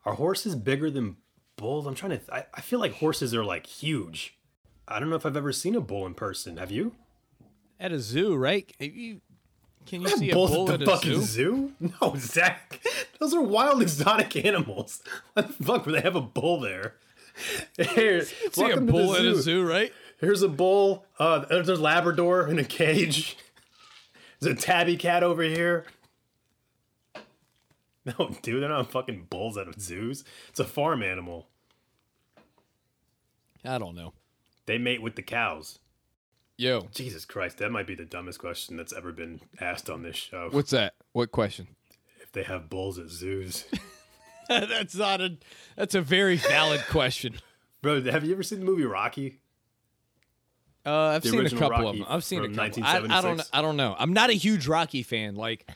[0.05, 1.17] Are horses bigger than
[1.57, 1.85] bulls?
[1.85, 2.17] I'm trying to.
[2.17, 4.35] Th- I, I feel like horses are like huge.
[4.87, 6.57] I don't know if I've ever seen a bull in person.
[6.57, 6.95] Have you?
[7.81, 8.71] At a zoo, right?
[8.79, 9.19] You-
[9.87, 11.73] can you see a bull at at the a fucking zoo?
[11.81, 11.91] zoo?
[12.01, 12.79] No, Zach.
[13.19, 15.01] Those are wild exotic animals.
[15.33, 16.93] What the fuck would they have a bull there?
[17.77, 19.91] Here, See a welcome to the bull at a zoo, right?
[20.19, 21.05] Here's a bull.
[21.17, 23.35] Uh, there's a Labrador in a cage.
[24.39, 25.85] There's a tabby cat over here.
[28.05, 30.23] No, dude, they're not fucking bulls at zoos.
[30.49, 31.47] It's a farm animal.
[33.65, 34.13] I don't know.
[34.67, 35.79] They mate with the cows.
[36.57, 40.15] Yo, Jesus Christ, that might be the dumbest question that's ever been asked on this
[40.15, 40.49] show.
[40.51, 40.93] what's that?
[41.11, 41.67] What question?
[42.21, 43.65] If they have bulls at zoos.
[44.49, 45.37] that's not a.
[45.75, 47.35] That's a very valid question.
[47.81, 49.39] Bro, have you ever seen the movie Rocky?
[50.85, 52.05] Uh, I've The seen a couple Rocky of them.
[52.09, 52.83] I've seen a couple.
[52.83, 53.41] I, I don't.
[53.53, 53.95] I don't know.
[53.97, 55.35] I'm not a huge Rocky fan.
[55.35, 55.69] Like,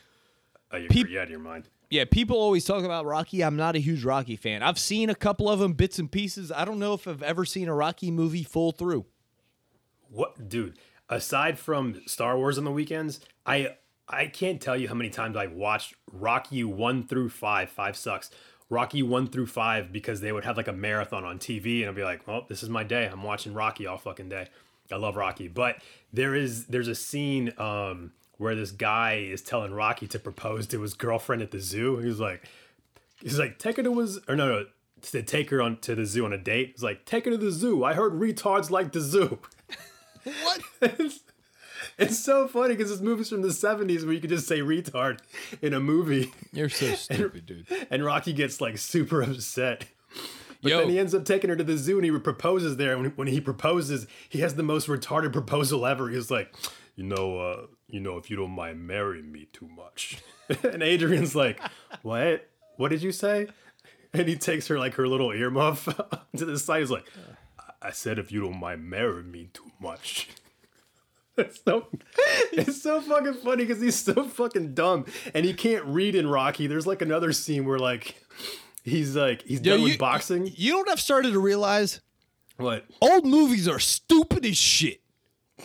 [0.72, 1.68] Oh, you're, Peop- you're out of your mind.
[1.90, 3.42] yeah, people always talk about Rocky.
[3.44, 4.62] I'm not a huge Rocky fan.
[4.64, 6.50] I've seen a couple of them, bits and pieces.
[6.50, 9.06] I don't know if I've ever seen a Rocky movie full through.
[10.10, 10.78] What, dude?
[11.08, 13.76] Aside from Star Wars on the weekends, I
[14.08, 17.70] I can't tell you how many times I've watched Rocky one through five.
[17.70, 18.30] Five sucks.
[18.68, 21.94] Rocky one through five because they would have like a marathon on TV, and I'd
[21.94, 23.08] be like, "Well, this is my day.
[23.10, 24.48] I'm watching Rocky all fucking day."
[24.92, 29.72] I love Rocky, but there is there's a scene um, where this guy is telling
[29.72, 31.98] Rocky to propose to his girlfriend at the zoo.
[31.98, 32.44] He's like,
[33.20, 34.66] he's like, take her to his or no no
[35.02, 36.72] to take her on to the zoo on a date.
[36.72, 37.84] He's like, take her to the zoo.
[37.84, 39.38] I heard retards like the zoo.
[40.42, 40.60] What?
[41.00, 41.20] it's,
[41.98, 45.20] it's so funny because this movie's from the 70s where you could just say retard
[45.62, 47.66] in a movie You're so stupid, dude.
[47.90, 49.86] and Rocky gets like super upset.
[50.62, 50.78] But Yo.
[50.80, 52.92] then he ends up taking her to the zoo and he proposes there.
[52.92, 56.08] And when, when he proposes, he has the most retarded proposal ever.
[56.08, 56.54] He's like,
[56.96, 60.18] you know, uh, you know, if you don't mind marrying me too much.
[60.64, 61.60] and Adrian's like,
[62.02, 62.48] what?
[62.76, 63.48] What did you say?
[64.12, 65.84] And he takes her like her little earmuff
[66.36, 66.80] to the side.
[66.80, 67.06] He's like,
[67.86, 70.28] I said if you don't mind marrying me too much.
[71.38, 71.88] It's so,
[72.52, 76.66] it's so fucking funny because he's so fucking dumb and he can't read in Rocky.
[76.66, 78.16] There's like another scene where like
[78.84, 80.50] he's like he's Yo, done you- with boxing.
[80.56, 82.00] You don't have started to realize
[82.56, 85.02] What, old movies are stupid as shit.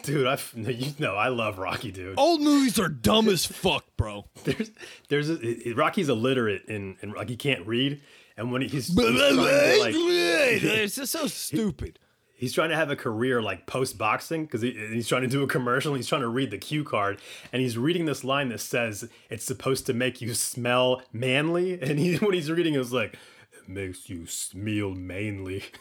[0.03, 0.27] dude?
[0.27, 2.19] I you know I love Rocky, dude.
[2.19, 4.25] Old movies are dumb as fuck, bro.
[4.43, 4.71] There's
[5.07, 8.01] there's a, Rocky's illiterate and and like he can't read,
[8.35, 11.97] and when he's, he's like it's just so stupid.
[12.41, 15.43] He's trying to have a career like post boxing because he, he's trying to do
[15.43, 17.21] a commercial he's trying to read the cue card
[17.53, 21.99] and he's reading this line that says it's supposed to make you smell manly and
[21.99, 23.13] he when he's reading it was like
[23.53, 25.63] it makes you smell manly.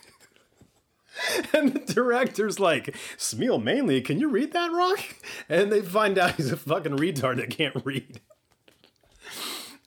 [1.53, 4.01] And the director's like smell manly?
[4.01, 5.01] Can you read that rock?
[5.49, 8.21] And they find out he's a fucking retard that can't read.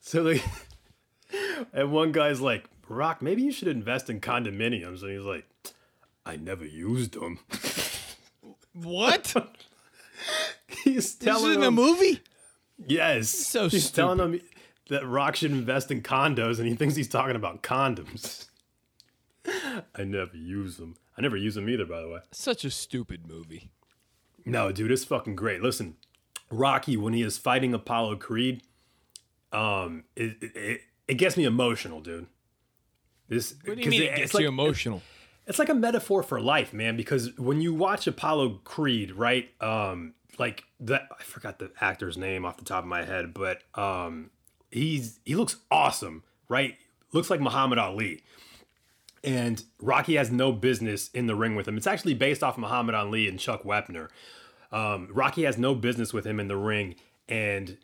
[0.02, 0.44] So they
[1.72, 5.46] and one guy's like rock maybe you should invest in condominiums and he's like
[6.26, 7.40] I never used them.
[8.74, 9.34] What?
[10.84, 12.22] He's This telling is in a movie?
[12.88, 13.30] yes.
[13.30, 14.42] So he's telling him
[14.90, 18.48] that Rock should invest in condos, and he thinks he's talking about condoms.
[19.96, 20.96] I never use them.
[21.18, 22.20] I never use them either, by the way.
[22.32, 23.70] Such a stupid movie.
[24.46, 25.62] No, dude, it's fucking great.
[25.62, 25.96] Listen,
[26.50, 28.64] Rocky when he is fighting Apollo Creed,
[29.52, 32.28] um, it it, it, it gets me emotional, dude.
[33.30, 35.02] This What do you mean it- it gets like- you emotional?
[35.46, 36.96] It's like a metaphor for life, man.
[36.98, 39.50] Because when you watch Apollo Creed, right?
[39.62, 43.62] Um, like that, I forgot the actor's name off the top of my head, but
[43.76, 44.32] um,
[44.72, 46.78] he's he looks awesome, right?
[47.12, 48.24] Looks like Muhammad Ali.
[49.24, 51.78] And Rocky has no business in the ring with him.
[51.78, 54.10] It's actually based off Muhammad Ali and Chuck Wepner.
[54.72, 56.96] Um, Rocky has no business with him in the ring,
[57.30, 57.78] and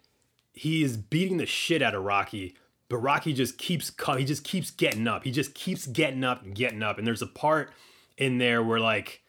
[0.52, 2.58] he is beating the shit out of Rocky.
[2.90, 5.24] But Rocky just keeps co- he just keeps getting up.
[5.24, 6.98] He just keeps getting up and getting up.
[6.98, 7.72] And there's a part
[8.18, 9.22] in there where like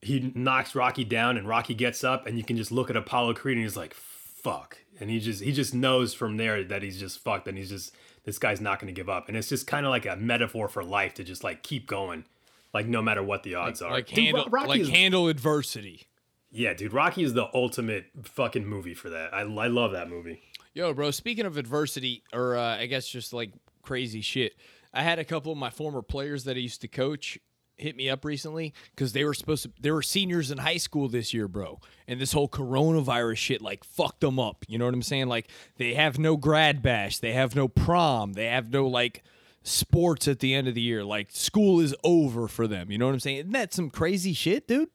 [0.00, 3.34] he knocks Rocky down and Rocky gets up and you can just look at Apollo
[3.34, 4.78] Creed and he's like, fuck.
[5.00, 7.94] And he just he just knows from there that he's just fucked and he's just
[8.24, 9.28] this guy's not gonna give up.
[9.28, 12.24] And it's just kind of like a metaphor for life to just like keep going.
[12.72, 13.90] Like no matter what the odds are.
[13.92, 16.06] Like Dude, handle, Rocky like is- handle adversity.
[16.50, 16.92] yeah, dude.
[16.94, 19.32] Rocky is the ultimate fucking movie for that.
[19.34, 20.40] I, I love that movie.
[20.74, 21.12] Yo, bro.
[21.12, 24.56] Speaking of adversity, or uh, I guess just like crazy shit,
[24.92, 27.38] I had a couple of my former players that I used to coach
[27.76, 29.70] hit me up recently because they were supposed to.
[29.80, 33.84] They were seniors in high school this year, bro, and this whole coronavirus shit like
[33.84, 34.64] fucked them up.
[34.66, 35.28] You know what I'm saying?
[35.28, 39.22] Like they have no grad bash, they have no prom, they have no like
[39.62, 41.04] sports at the end of the year.
[41.04, 42.90] Like school is over for them.
[42.90, 43.36] You know what I'm saying?
[43.36, 44.88] Isn't that some crazy shit, dude?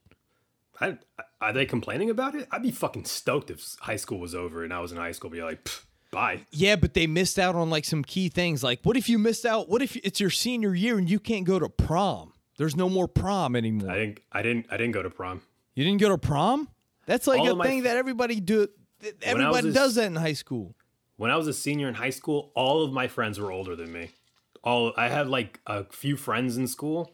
[0.81, 0.97] I,
[1.41, 2.47] are they complaining about it?
[2.51, 5.29] I'd be fucking stoked if high school was over and I was in high school.
[5.29, 5.67] Be like,
[6.11, 6.41] bye.
[6.51, 8.63] Yeah, but they missed out on like some key things.
[8.63, 9.69] Like, what if you missed out?
[9.69, 12.33] What if it's your senior year and you can't go to prom?
[12.57, 13.89] There's no more prom anymore.
[13.89, 14.19] I didn't.
[14.31, 14.65] I didn't.
[14.69, 15.41] I didn't go to prom.
[15.75, 16.67] you didn't go to prom?
[17.05, 18.67] That's like All a thing that everybody do.
[18.99, 20.75] that Everybody a does that in high school.
[21.15, 23.91] When I was a senior in high school, all of my friends were older than
[23.91, 24.11] me.
[24.63, 27.13] All I had like a few friends in school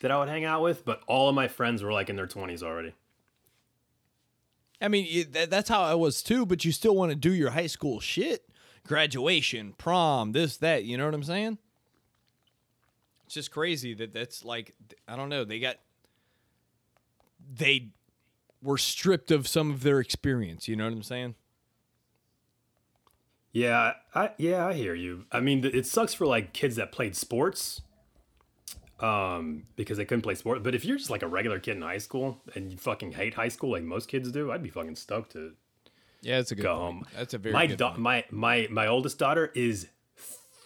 [0.00, 2.26] that I would hang out with, but all of my friends were like in their
[2.26, 2.92] twenties already.
[4.82, 6.44] I mean, that's how I was too.
[6.44, 8.48] But you still want to do your high school shit,
[8.86, 10.84] graduation, prom, this, that.
[10.84, 11.58] You know what I'm saying?
[13.24, 14.74] It's just crazy that that's like
[15.06, 15.44] I don't know.
[15.44, 15.76] They got
[17.54, 17.90] they
[18.62, 20.68] were stripped of some of their experience.
[20.68, 21.34] You know what I'm saying?
[23.52, 25.26] Yeah, I yeah, I hear you.
[25.30, 27.82] I mean, it sucks for like kids that played sports,
[29.02, 30.62] um, because they couldn't play sport.
[30.62, 33.34] But if you're just like a regular kid in high school and you fucking hate
[33.34, 35.52] high school like most kids do, I'd be fucking stoked to
[36.22, 36.82] Yeah, that's a good go point.
[36.82, 37.06] home.
[37.16, 37.98] That's a very my point.
[37.98, 39.88] my my my oldest daughter is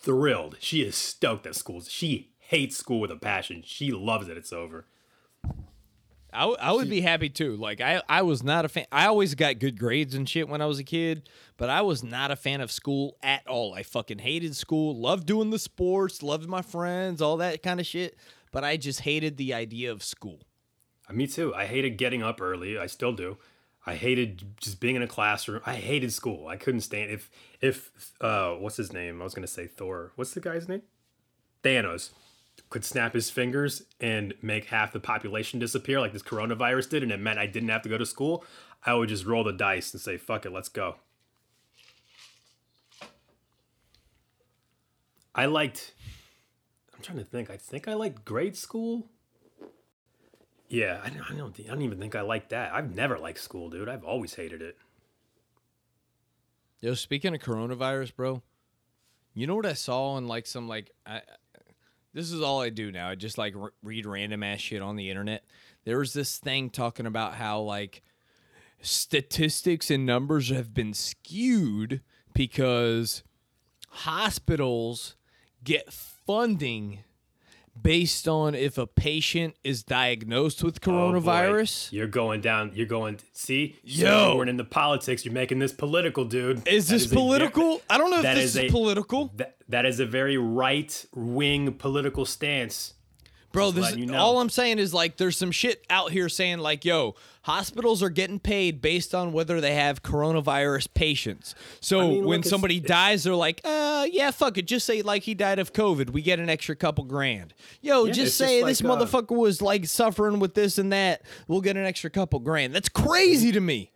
[0.03, 0.57] thrilled.
[0.61, 1.81] She is stoked at school.
[1.83, 3.63] She hates school with a passion.
[3.65, 4.37] She loves it.
[4.37, 4.87] It's over.
[6.37, 7.57] I, w- I would be happy too.
[7.57, 8.87] Like I, I was not a fan.
[8.93, 12.05] I always got good grades and shit when I was a kid, but I was
[12.05, 13.75] not a fan of school at all.
[13.75, 14.97] I fucking hated school.
[14.97, 16.23] Loved doing the sports.
[16.23, 17.23] Loved my friends.
[17.23, 18.17] All that kind of shit.
[18.53, 20.41] But I just hated the idea of school.
[21.09, 21.55] Uh, Me too.
[21.55, 22.79] I hated getting up early.
[22.79, 23.39] I still do.
[23.89, 25.63] I hated just being in a classroom.
[25.65, 26.49] I hated school.
[26.49, 29.21] I couldn't stand if if uh what's his name?
[29.21, 30.13] I was gonna say Thor.
[30.17, 30.83] What's the guy's name?
[31.63, 32.11] Thanos
[32.71, 37.13] could snap his fingers and make half the population disappear like this coronavirus did, and
[37.13, 38.45] it meant I didn't have to go to school.
[38.85, 40.97] I would just roll the dice and say, "Fuck it, let's go."
[45.35, 45.93] I liked.
[46.95, 47.51] I'm trying to think.
[47.51, 49.07] I think I liked grade school.
[50.69, 51.61] Yeah, I don't, I don't.
[51.61, 52.73] I don't even think I like that.
[52.73, 53.89] I've never liked school, dude.
[53.89, 54.77] I've always hated it.
[56.81, 58.43] Yo, speaking of coronavirus, bro,
[59.35, 61.21] you know what I saw on like some like I.
[62.17, 63.11] This is all I do now.
[63.11, 65.45] I just like r- read random ass shit on the internet.
[65.85, 68.03] There was this thing talking about how like
[68.81, 72.01] statistics and numbers have been skewed
[72.33, 73.23] because
[73.91, 75.17] hospitals
[75.63, 77.01] get funding
[77.83, 81.93] based on if a patient is diagnosed with Oh, coronavirus.
[81.93, 82.73] You're going down.
[82.75, 83.19] You're going.
[83.33, 84.37] See, Yo.
[84.37, 85.25] weren't into politics.
[85.25, 86.67] You're making this political, dude.
[86.69, 87.81] is That this ve- political?
[87.91, 89.33] I don't know if this is is, a- political.
[89.37, 92.95] That, that is a very right wing political stance.
[93.57, 94.19] Bro, Just this letting you know.
[94.19, 98.11] all I'm saying is like there's some shit out here saying like, yo, hospitals are
[98.11, 101.55] getting paid based on whether they have coronavirus patients.
[101.81, 104.85] So I mean, when look, it's- somebody dies, they're like, uh, yeah, fuck it, just
[104.85, 107.55] say like he died of COVID, we get an extra couple grand.
[107.81, 110.93] Yo, Yeah, just say just this like, uh, motherfucker was like suffering with this and
[110.93, 112.75] that, we'll get an extra couple grand.
[112.75, 113.91] That's crazy to me.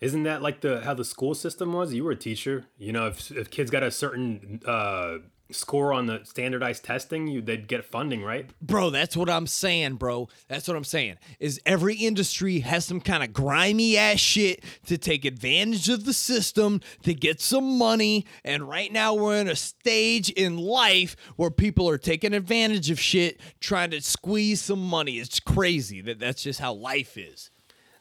[0.00, 1.92] Isn't that like the how the school system was?
[1.94, 2.64] You were a teacher.
[2.76, 5.18] You know, if if kids got a certain uh,
[5.52, 8.50] score on the standardized testing, you they'd get funding, right?
[8.60, 10.28] Bro, that's what I'm saying, bro.
[10.48, 11.16] That's what I'm saying.
[11.38, 16.12] Is every industry has some kind of grimy ass shit to take advantage of the
[16.12, 18.26] system to get some money.
[18.44, 22.98] And right now we're in a stage in life where people are taking advantage of
[22.98, 25.18] shit, trying to squeeze some money.
[25.18, 27.50] It's crazy that that's just how life is.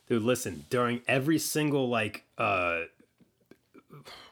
[0.07, 2.81] Dude, listen, during every single like uh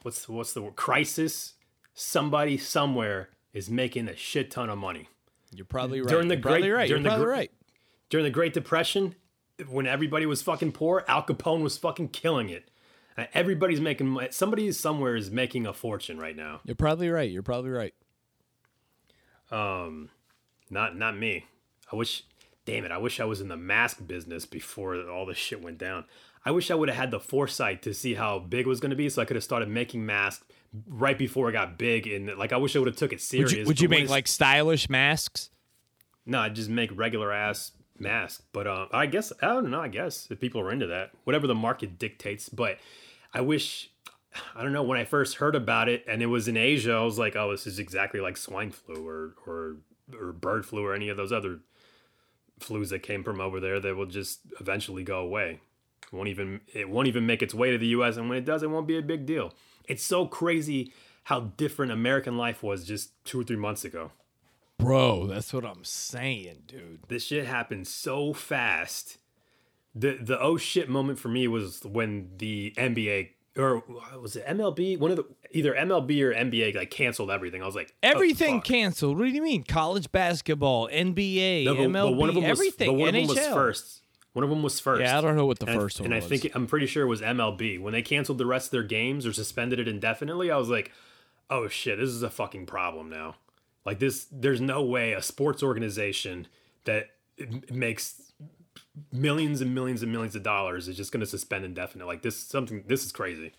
[0.02, 1.54] what's what's the word crisis,
[2.00, 5.10] somebody somewhere is making a shit ton of money.
[5.54, 6.10] You're probably right.
[6.10, 6.88] During the You're probably great- right.
[6.88, 7.52] during You're the probably right.
[8.10, 9.16] During the Great Depression,
[9.68, 12.70] when everybody was fucking poor, Al Capone was fucking killing it.
[13.18, 16.62] And everybody's making somebody somewhere is making a fortune right now.
[16.64, 17.30] You're probably right.
[17.30, 17.94] You're probably right.
[19.52, 20.10] Um,
[20.70, 21.46] Not not me.
[21.92, 22.24] I wish
[22.66, 25.80] damn it, I wish I was in the mask business before all this shit went
[25.80, 26.06] down.
[26.46, 28.92] I wish I would have had the foresight to see how big it was going
[28.92, 30.46] to be so I could have started making masks
[30.88, 33.52] right before it got big and like I wish I would have took it serious.
[33.52, 35.50] Would you, would you make like stylish masks?
[36.26, 38.44] No, I'd just make regular ass masks.
[38.54, 39.82] But um, I guess I don't know.
[39.82, 42.50] I guess if people are into that, whatever the market dictates.
[42.50, 42.78] But
[43.34, 43.90] I wish
[44.56, 44.84] I don't know.
[44.84, 47.52] When I first heard about it and it was in Asia, I was like, oh,
[47.52, 49.78] this is exactly like swine flu or or
[50.20, 51.60] or bird flu or any of those other
[52.60, 55.60] flus that came from over there that will just eventually go away.
[56.04, 58.18] It won't even it won't even make its way to the U.S.
[58.18, 59.54] and when it does, it won't be a big deal.
[59.88, 60.94] It's so crazy
[61.26, 64.12] how different American life was just two or three months ago.
[64.78, 67.00] Bro, that's what I'm saying, dude.
[67.10, 69.18] This shit happened so fast.
[69.94, 73.84] The the oh shit moment for me was when the NBA or
[74.22, 74.98] was it MLB?
[74.98, 77.62] One of the either MLB or NBA like canceled everything.
[77.62, 78.66] I was like, oh, Everything fuck.
[78.66, 79.18] canceled.
[79.18, 79.64] What do you mean?
[79.64, 82.88] College basketball, NBA, No, but- but MLB, one of them was, everything.
[82.90, 83.30] but one NHL.
[83.32, 84.02] of them was first.
[84.34, 85.02] One of them was first.
[85.02, 86.32] Yeah, I don't know what the and first I, one and was.
[86.32, 88.72] And I think I'm pretty sure it was MLB when they canceled the rest of
[88.72, 90.52] their games or suspended it indefinitely.
[90.52, 90.92] I was like,
[91.50, 93.36] oh shit, this is a fucking problem now.
[93.86, 96.48] Like this, there's no way a sports organization
[96.86, 97.10] that
[97.72, 98.32] makes
[99.12, 102.06] millions and millions and millions of dollars is just going to suspend indefinite.
[102.06, 102.84] Like this, something.
[102.88, 103.54] This is crazy.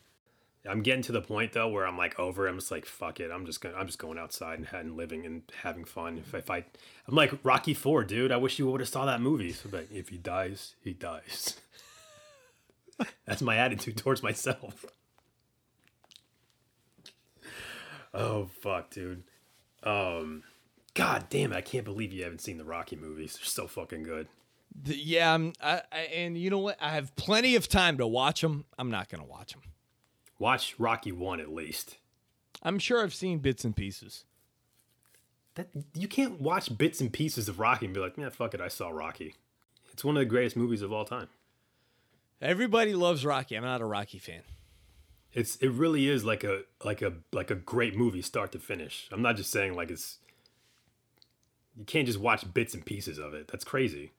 [0.69, 2.47] I'm getting to the point though where I'm like over.
[2.47, 3.31] I'm just like fuck it.
[3.31, 3.77] I'm just gonna.
[3.77, 6.19] I'm just going outside and, and living and having fun.
[6.19, 6.59] If, if I,
[7.09, 8.31] I'm like Rocky Four, dude.
[8.31, 9.53] I wish you would have saw that movie.
[9.53, 11.59] So like, if he dies, he dies.
[13.27, 14.85] That's my attitude towards myself.
[18.13, 19.23] Oh fuck, dude.
[19.83, 20.43] Um,
[20.95, 21.57] God damn it!
[21.57, 23.37] I can't believe you haven't seen the Rocky movies.
[23.37, 24.29] They're so fucking good.
[24.83, 26.77] The- yeah, I'm, I, I, and you know what?
[26.81, 28.65] I have plenty of time to watch them.
[28.79, 29.63] I'm not gonna watch them.
[30.41, 31.99] Watch Rocky One at least.
[32.63, 34.25] I'm sure I've seen bits and pieces.
[35.55, 38.61] That you can't watch bits and pieces of Rocky and be like, man, fuck it,
[38.61, 39.35] I saw Rocky.
[39.93, 41.29] It's one of the greatest movies of all time.
[42.41, 43.55] Everybody loves Rocky.
[43.55, 44.41] I'm not a Rocky fan.
[45.35, 49.09] It's it really is like a like a like a great movie start to finish.
[49.13, 50.19] I'm not just saying like it's
[51.77, 53.49] you can't just watch bits and pieces of it.
[53.49, 54.13] That's crazy.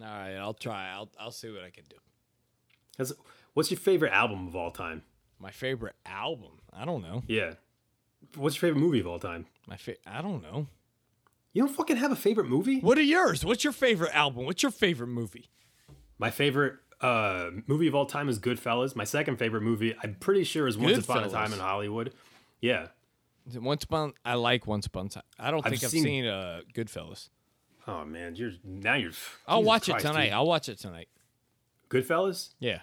[0.00, 0.90] All right, I'll try.
[0.92, 1.96] I'll, I'll see what I can do.
[2.96, 3.12] That's,
[3.54, 5.02] what's your favorite album of all time?
[5.42, 6.52] My favorite album.
[6.72, 7.22] I don't know.
[7.26, 7.54] Yeah.
[8.36, 9.46] What's your favorite movie of all time?
[9.66, 10.68] My fa- I don't know.
[11.52, 12.78] You don't fucking have a favorite movie?
[12.80, 13.44] What are yours?
[13.44, 14.46] What's your favorite album?
[14.46, 15.50] What's your favorite movie?
[16.18, 18.94] My favorite uh, movie of all time is Goodfellas.
[18.94, 22.12] My second favorite movie, I'm pretty sure, is Once Upon a Time in Hollywood.
[22.60, 22.86] Yeah.
[23.56, 24.12] Once Upon.
[24.24, 25.22] I like Once Upon a Time.
[25.38, 27.28] I don't I've think I've seen- seen, uh, Goodfellas.
[27.88, 29.10] Oh man, you're now you're.
[29.48, 30.24] I'll Jesus watch Christ, it tonight.
[30.26, 30.32] dude.
[30.34, 31.08] I'll watch it tonight.
[31.90, 32.50] Goodfellas.
[32.60, 32.78] Yeah,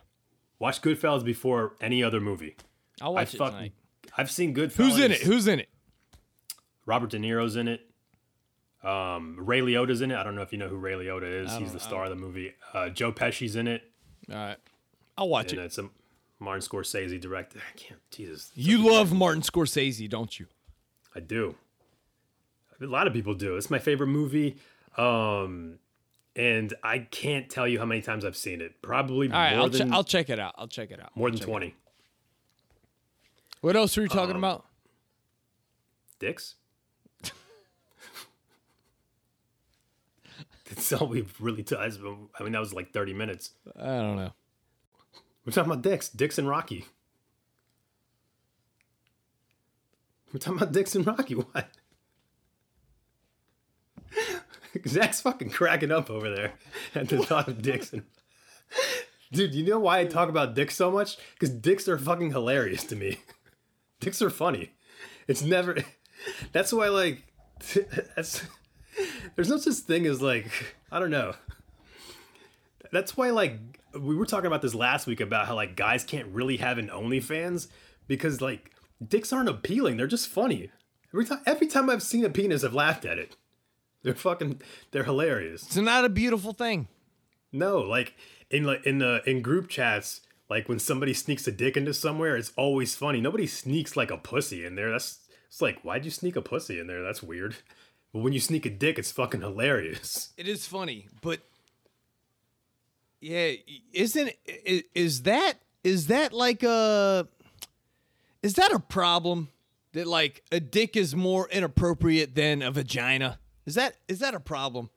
[0.60, 2.56] Watch Goodfellas before any other movie.
[3.02, 3.56] I'll I watch it fucking.
[3.56, 3.74] tonight.
[4.18, 4.74] I've seen Goodfellas.
[4.76, 5.22] Who's in it?
[5.22, 5.70] Who's in it?
[6.86, 7.82] Robert De Niro's in it.
[8.84, 10.16] Um, Ray Liotta's in it.
[10.18, 11.52] I don't know if you know who Ray Liotta is.
[11.52, 12.54] I He's don't- the star of the movie.
[12.74, 13.84] Uh, Joe Pesci's in it,
[14.30, 14.58] All right,
[15.18, 15.66] I'll watch and it.
[15.66, 15.90] it's a
[16.40, 17.62] Martin Scorsese directed.
[17.62, 18.00] I can't.
[18.12, 20.48] Jesus, You love Martin Scorsese, don't you?
[21.16, 21.56] I do.
[22.82, 23.58] A lot of people do.
[23.58, 24.56] It's my favorite movie.
[24.98, 25.80] Um,
[26.36, 28.82] and I can't tell you how many times I've seen it.
[28.82, 30.54] Probably All right, more I'll, than I'll check it out.
[30.58, 31.16] I'll check it out.
[31.16, 31.54] more I'll than check it out.
[31.54, 31.76] twenty.
[33.62, 34.66] What else were you talking Um, about?
[36.20, 36.56] Dicks.
[40.70, 41.64] That's all we've really.
[41.64, 41.90] T- I
[42.44, 43.52] mean, that was like thirty minutes.
[43.78, 44.32] I don't know.
[45.46, 46.86] We're talking about dicks, dicks and Rocky.
[50.32, 51.34] We're talking about dicks and Rocky.
[51.52, 51.68] What?
[54.88, 56.54] Zach's fucking cracking up over there
[56.96, 58.04] at the thought of dicks and.
[59.32, 61.18] Dude, you know why I talk about dicks so much?
[61.34, 63.20] Because dicks are fucking hilarious to me.
[64.00, 64.72] Dicks are funny.
[65.28, 65.78] It's never.
[66.54, 67.22] That's why, like,
[68.16, 68.44] that's.
[69.36, 70.50] There's no such thing as like
[70.92, 71.34] I don't know.
[72.92, 73.60] That's why like
[74.00, 76.90] we were talking about this last week about how like guys can't really have an
[76.90, 77.68] OnlyFans
[78.08, 78.72] because like
[79.06, 79.98] dicks aren't appealing.
[79.98, 80.70] They're just funny.
[81.14, 83.36] Every time every time I've seen a penis, I've laughed at it.
[84.04, 85.64] They're fucking they're hilarious.
[85.64, 86.88] It's not a beautiful thing.
[87.52, 88.16] No, like
[88.50, 92.36] in like in the in group chats, like when somebody sneaks a dick into somewhere,
[92.36, 93.22] it's always funny.
[93.22, 94.92] Nobody sneaks like a pussy in there.
[94.92, 97.04] That's it's like why'd you sneak a pussy in there?
[97.04, 97.56] That's weird.
[98.14, 100.34] But when you sneak a dick, it's fucking hilarious.
[100.38, 101.42] It is funny, but
[103.20, 103.52] yeah,
[103.92, 107.28] isn't is, is that is that like a
[108.42, 109.50] is that a problem
[109.94, 113.40] that like a dick is more inappropriate than a vagina?
[113.70, 114.90] Is that is that a problem?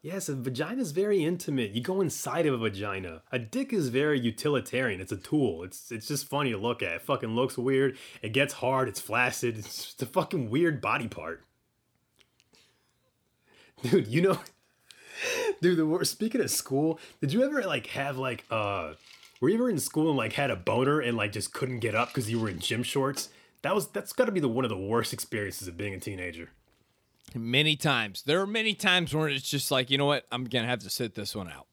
[0.00, 1.72] Yes, a vagina is very intimate.
[1.72, 3.22] You go inside of a vagina.
[3.32, 5.00] A dick is very utilitarian.
[5.00, 5.64] It's a tool.
[5.64, 6.92] It's it's just funny to look at.
[6.92, 7.98] It fucking looks weird.
[8.22, 8.86] It gets hard.
[8.86, 9.58] It's flaccid.
[9.58, 11.42] It's a fucking weird body part.
[13.82, 14.38] Dude, you know,
[15.60, 15.78] dude.
[15.78, 18.92] The speaking of school, did you ever like have like uh,
[19.40, 21.96] were you ever in school and like had a boner and like just couldn't get
[21.96, 23.30] up because you were in gym shorts?
[23.62, 25.98] That was that's got to be the one of the worst experiences of being a
[25.98, 26.50] teenager.
[27.34, 28.22] Many times.
[28.22, 30.26] There are many times where it's just like, you know what?
[30.30, 31.66] I'm going to have to sit this one out.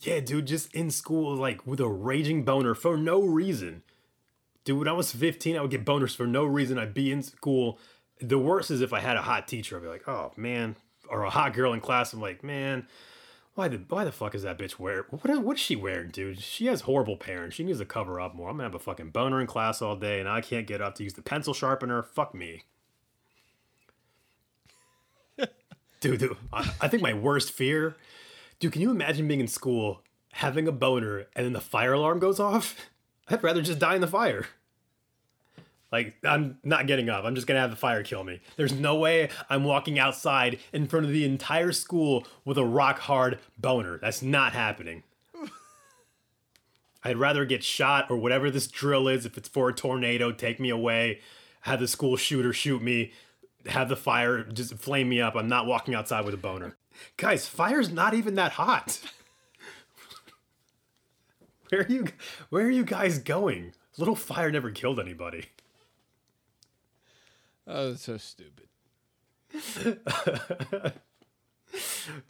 [0.00, 3.82] Yeah, dude, just in school, like with a raging boner for no reason.
[4.64, 6.78] Dude, when I was 15, I would get boners for no reason.
[6.78, 7.78] I'd be in school.
[8.20, 10.76] The worst is if I had a hot teacher, I'd be like, oh man,
[11.08, 12.12] or a hot girl in class.
[12.12, 12.86] I'm like, man,
[13.54, 15.06] Why the why the fuck is that bitch wear?
[15.10, 16.40] What what is she wearing, dude?
[16.40, 17.56] She has horrible parents.
[17.56, 18.48] She needs to cover up more.
[18.50, 20.94] I'm gonna have a fucking boner in class all day, and I can't get up
[20.96, 22.02] to use the pencil sharpener.
[22.04, 22.64] Fuck me.
[26.00, 27.96] Dude, I, I think my worst fear,
[28.60, 28.72] dude.
[28.72, 32.40] Can you imagine being in school having a boner and then the fire alarm goes
[32.40, 32.90] off?
[33.28, 34.46] I'd rather just die in the fire.
[35.90, 37.24] Like, I'm not getting up.
[37.24, 38.40] I'm just gonna have the fire kill me.
[38.56, 42.98] There's no way I'm walking outside in front of the entire school with a rock
[43.00, 43.98] hard boner.
[43.98, 45.02] That's not happening.
[47.04, 49.24] I'd rather get shot or whatever this drill is.
[49.24, 51.20] If it's for a tornado, take me away.
[51.62, 53.12] Have the school shooter shoot me.
[53.68, 55.34] Have the fire just flame me up.
[55.36, 56.76] I'm not walking outside with a boner.
[57.16, 59.00] Guys, fire's not even that hot.
[61.68, 62.06] where are you?
[62.48, 63.72] Where are you guys going?
[63.98, 65.46] Little fire never killed anybody.
[67.66, 68.68] Oh, that's so stupid.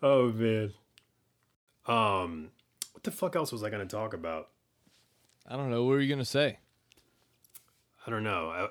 [0.02, 0.72] oh man.
[1.86, 2.50] Um,
[2.92, 4.48] what the fuck else was I gonna talk about?
[5.46, 5.84] I don't know.
[5.84, 6.58] What were you gonna say?
[8.06, 8.50] I don't know.
[8.50, 8.68] I,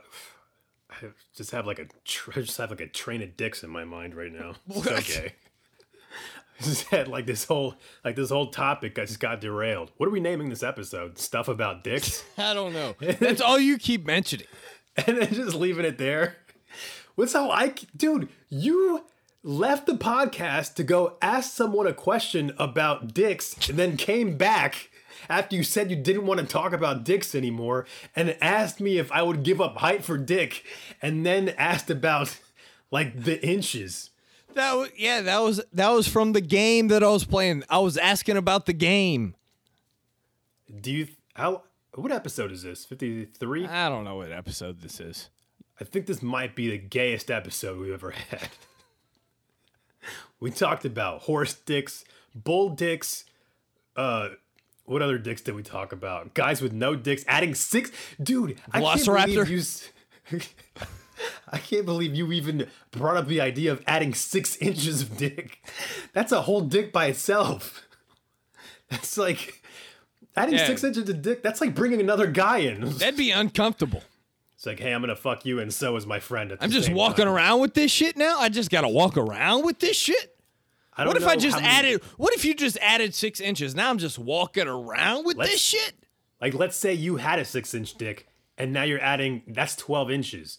[0.89, 3.83] I just have like a tr- just have like a train of dicks in my
[3.83, 4.53] mind right now.
[4.69, 5.33] It's okay.
[6.59, 8.97] I just had like this whole like this whole topic.
[8.97, 9.91] I just got derailed.
[9.97, 11.17] What are we naming this episode?
[11.19, 12.95] Stuff about dicks, I don't know.
[12.99, 14.47] That's all you keep mentioning.
[15.05, 16.37] and then just leaving it there.
[17.15, 18.29] What's how I, dude?
[18.49, 19.05] You
[19.43, 24.89] left the podcast to go ask someone a question about dicks, and then came back
[25.29, 29.11] after you said you didn't want to talk about dicks anymore, and asked me if
[29.11, 30.63] I would give up height for dick,
[31.01, 32.39] and then asked about
[32.91, 34.11] like the inches.
[34.53, 37.63] That was, yeah, that was that was from the game that I was playing.
[37.69, 39.35] I was asking about the game.
[40.81, 41.63] Do you how?
[41.93, 42.85] What episode is this?
[42.85, 43.65] Fifty three.
[43.65, 45.29] I don't know what episode this is.
[45.79, 48.49] I think this might be the gayest episode we've ever had.
[50.39, 52.03] we talked about horse dicks,
[52.33, 53.25] bull dicks,
[53.95, 54.29] uh
[54.87, 56.33] what other dicks did we talk about?
[56.33, 59.49] Guys with no dicks, adding six dude, I can't believe
[60.31, 60.39] you
[61.49, 65.59] I can't believe you even brought up the idea of adding six inches of dick.
[66.13, 67.83] That's a whole dick by itself.
[68.89, 69.61] That's like
[70.35, 70.67] adding Yeah.
[70.67, 71.43] six inches of dick.
[71.43, 72.81] That's like bringing another guy in.
[72.97, 74.03] That'd be uncomfortable.
[74.55, 76.51] It's like, hey, I'm gonna fuck you, and so is my friend.
[76.51, 77.33] At the I'm just walking time.
[77.33, 78.39] around with this shit now.
[78.39, 80.36] I just gotta walk around with this shit.
[80.97, 82.03] What if I just how many- added?
[82.17, 83.75] What if you just added six inches?
[83.75, 85.93] Now I'm just walking around with Let's- this shit.
[86.41, 88.27] Like, let's say you had a six inch dick,
[88.57, 90.57] and now you're adding that's 12 inches.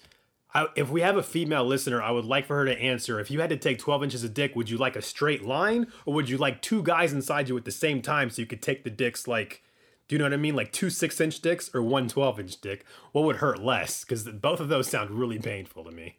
[0.54, 3.20] I, if we have a female listener, I would like for her to answer.
[3.20, 5.86] If you had to take 12 inches of dick, would you like a straight line,
[6.06, 8.62] or would you like two guys inside you at the same time so you could
[8.62, 9.62] take the dicks like,
[10.08, 10.56] do you know what I mean?
[10.56, 12.84] Like two six inch dicks or one 12 inch dick?
[13.12, 14.02] What would hurt less?
[14.04, 16.16] Because both of those sound really painful to me.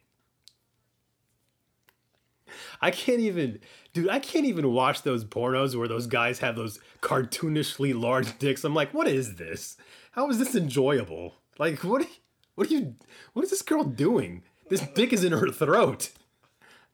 [2.80, 3.58] I can't even,
[3.92, 8.64] dude, I can't even watch those pornos where those guys have those cartoonishly large dicks.
[8.64, 9.76] I'm like, what is this?
[10.12, 11.34] How is this enjoyable?
[11.58, 12.06] Like, what,
[12.54, 12.94] what are you,
[13.32, 14.42] what is this girl doing?
[14.68, 16.10] This dick is in her throat.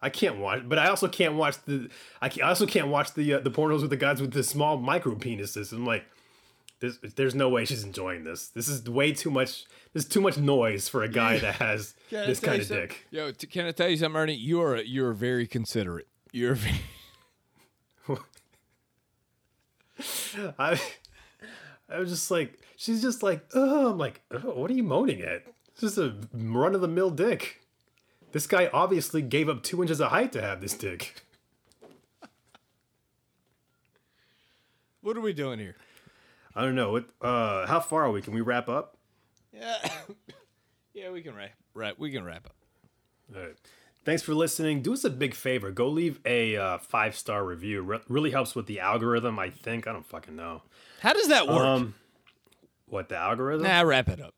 [0.01, 1.89] I can't watch, but I also can't watch the,
[2.21, 4.43] I, can, I also can't watch the uh, the pornos with the guys with the
[4.43, 5.73] small micro penises.
[5.73, 6.05] I'm like,
[6.81, 8.49] there's, there's no way she's enjoying this.
[8.49, 9.64] This is way too much.
[9.93, 13.07] There's too much noise for a guy that has this kind of dick.
[13.11, 14.35] Yo, t- can I tell you something, Ernie?
[14.35, 16.07] You are you are very considerate.
[16.33, 16.81] You're very,
[20.59, 20.81] I
[21.89, 25.22] I was just like, she's just like, oh, I'm like, oh, what are you moaning
[25.22, 25.45] at?
[25.81, 27.61] This is a run of the mill dick.
[28.33, 31.22] This guy obviously gave up two inches of height to have this dick.
[35.01, 35.77] what are we doing here?
[36.57, 36.93] I don't know.
[36.93, 37.05] What?
[37.21, 38.23] Uh, how far are we?
[38.23, 38.97] Can we wrap up?
[39.53, 39.77] Yeah,
[40.95, 41.51] yeah, we can wrap.
[41.75, 42.55] Right, we can wrap up.
[43.35, 43.55] All right.
[44.05, 44.83] Thanks for listening.
[44.83, 45.71] Do us a big favor.
[45.73, 47.83] Go leave a uh, five star review.
[47.83, 49.39] Re- really helps with the algorithm.
[49.39, 49.87] I think.
[49.87, 50.63] I don't fucking know.
[51.01, 51.59] How does that work?
[51.59, 51.95] Um,
[52.87, 53.65] what the algorithm?
[53.67, 54.33] nah, wrap it up.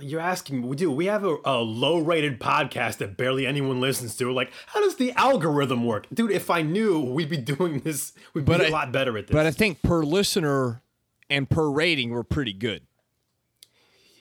[0.00, 0.90] You're asking, we do.
[0.90, 4.30] We have a, a low rated podcast that barely anyone listens to.
[4.32, 6.06] Like, how does the algorithm work?
[6.12, 8.12] Dude, if I knew, we'd be doing this.
[8.34, 9.34] We'd But be a I- lot better at this.
[9.34, 10.82] But I think per listener
[11.30, 12.82] and per rating, we're pretty good.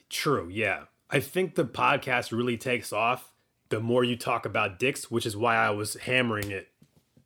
[0.10, 0.84] True, yeah.
[1.10, 3.32] I think the podcast really takes off
[3.70, 6.70] the more you talk about dicks, which is why I was hammering it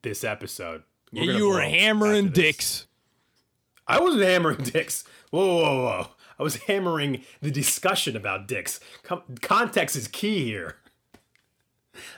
[0.03, 0.83] this episode.
[1.11, 2.85] We're Yeah, you were hammering dicks.
[3.87, 5.03] I wasn't hammering dicks.
[5.31, 6.07] Whoa, whoa, whoa.
[6.37, 8.79] I was hammering the discussion about dicks.
[9.03, 10.77] Com- context is key here.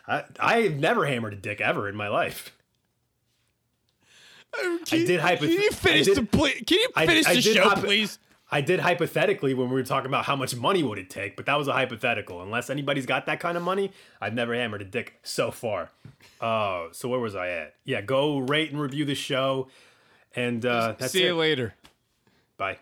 [0.08, 2.57] I I've never hammered a dick ever in my life.
[4.86, 7.42] Can, did hypoth- Can you I finish did- the pl- Can you finish I the
[7.42, 8.20] did show, hypo- please?
[8.50, 11.46] I did hypothetically when we were talking about how much money would it take, but
[11.48, 12.42] that was a hypothetical.
[12.42, 13.92] Unless anybody's got that kind of money,
[14.22, 15.90] I've never hammered a dick so far.
[16.40, 17.76] Uh, so where was I at?
[17.84, 19.68] Yeah, go rate and review the show,
[20.34, 21.40] and uh, that's See you it.
[21.42, 21.74] later.
[22.56, 22.78] Bye.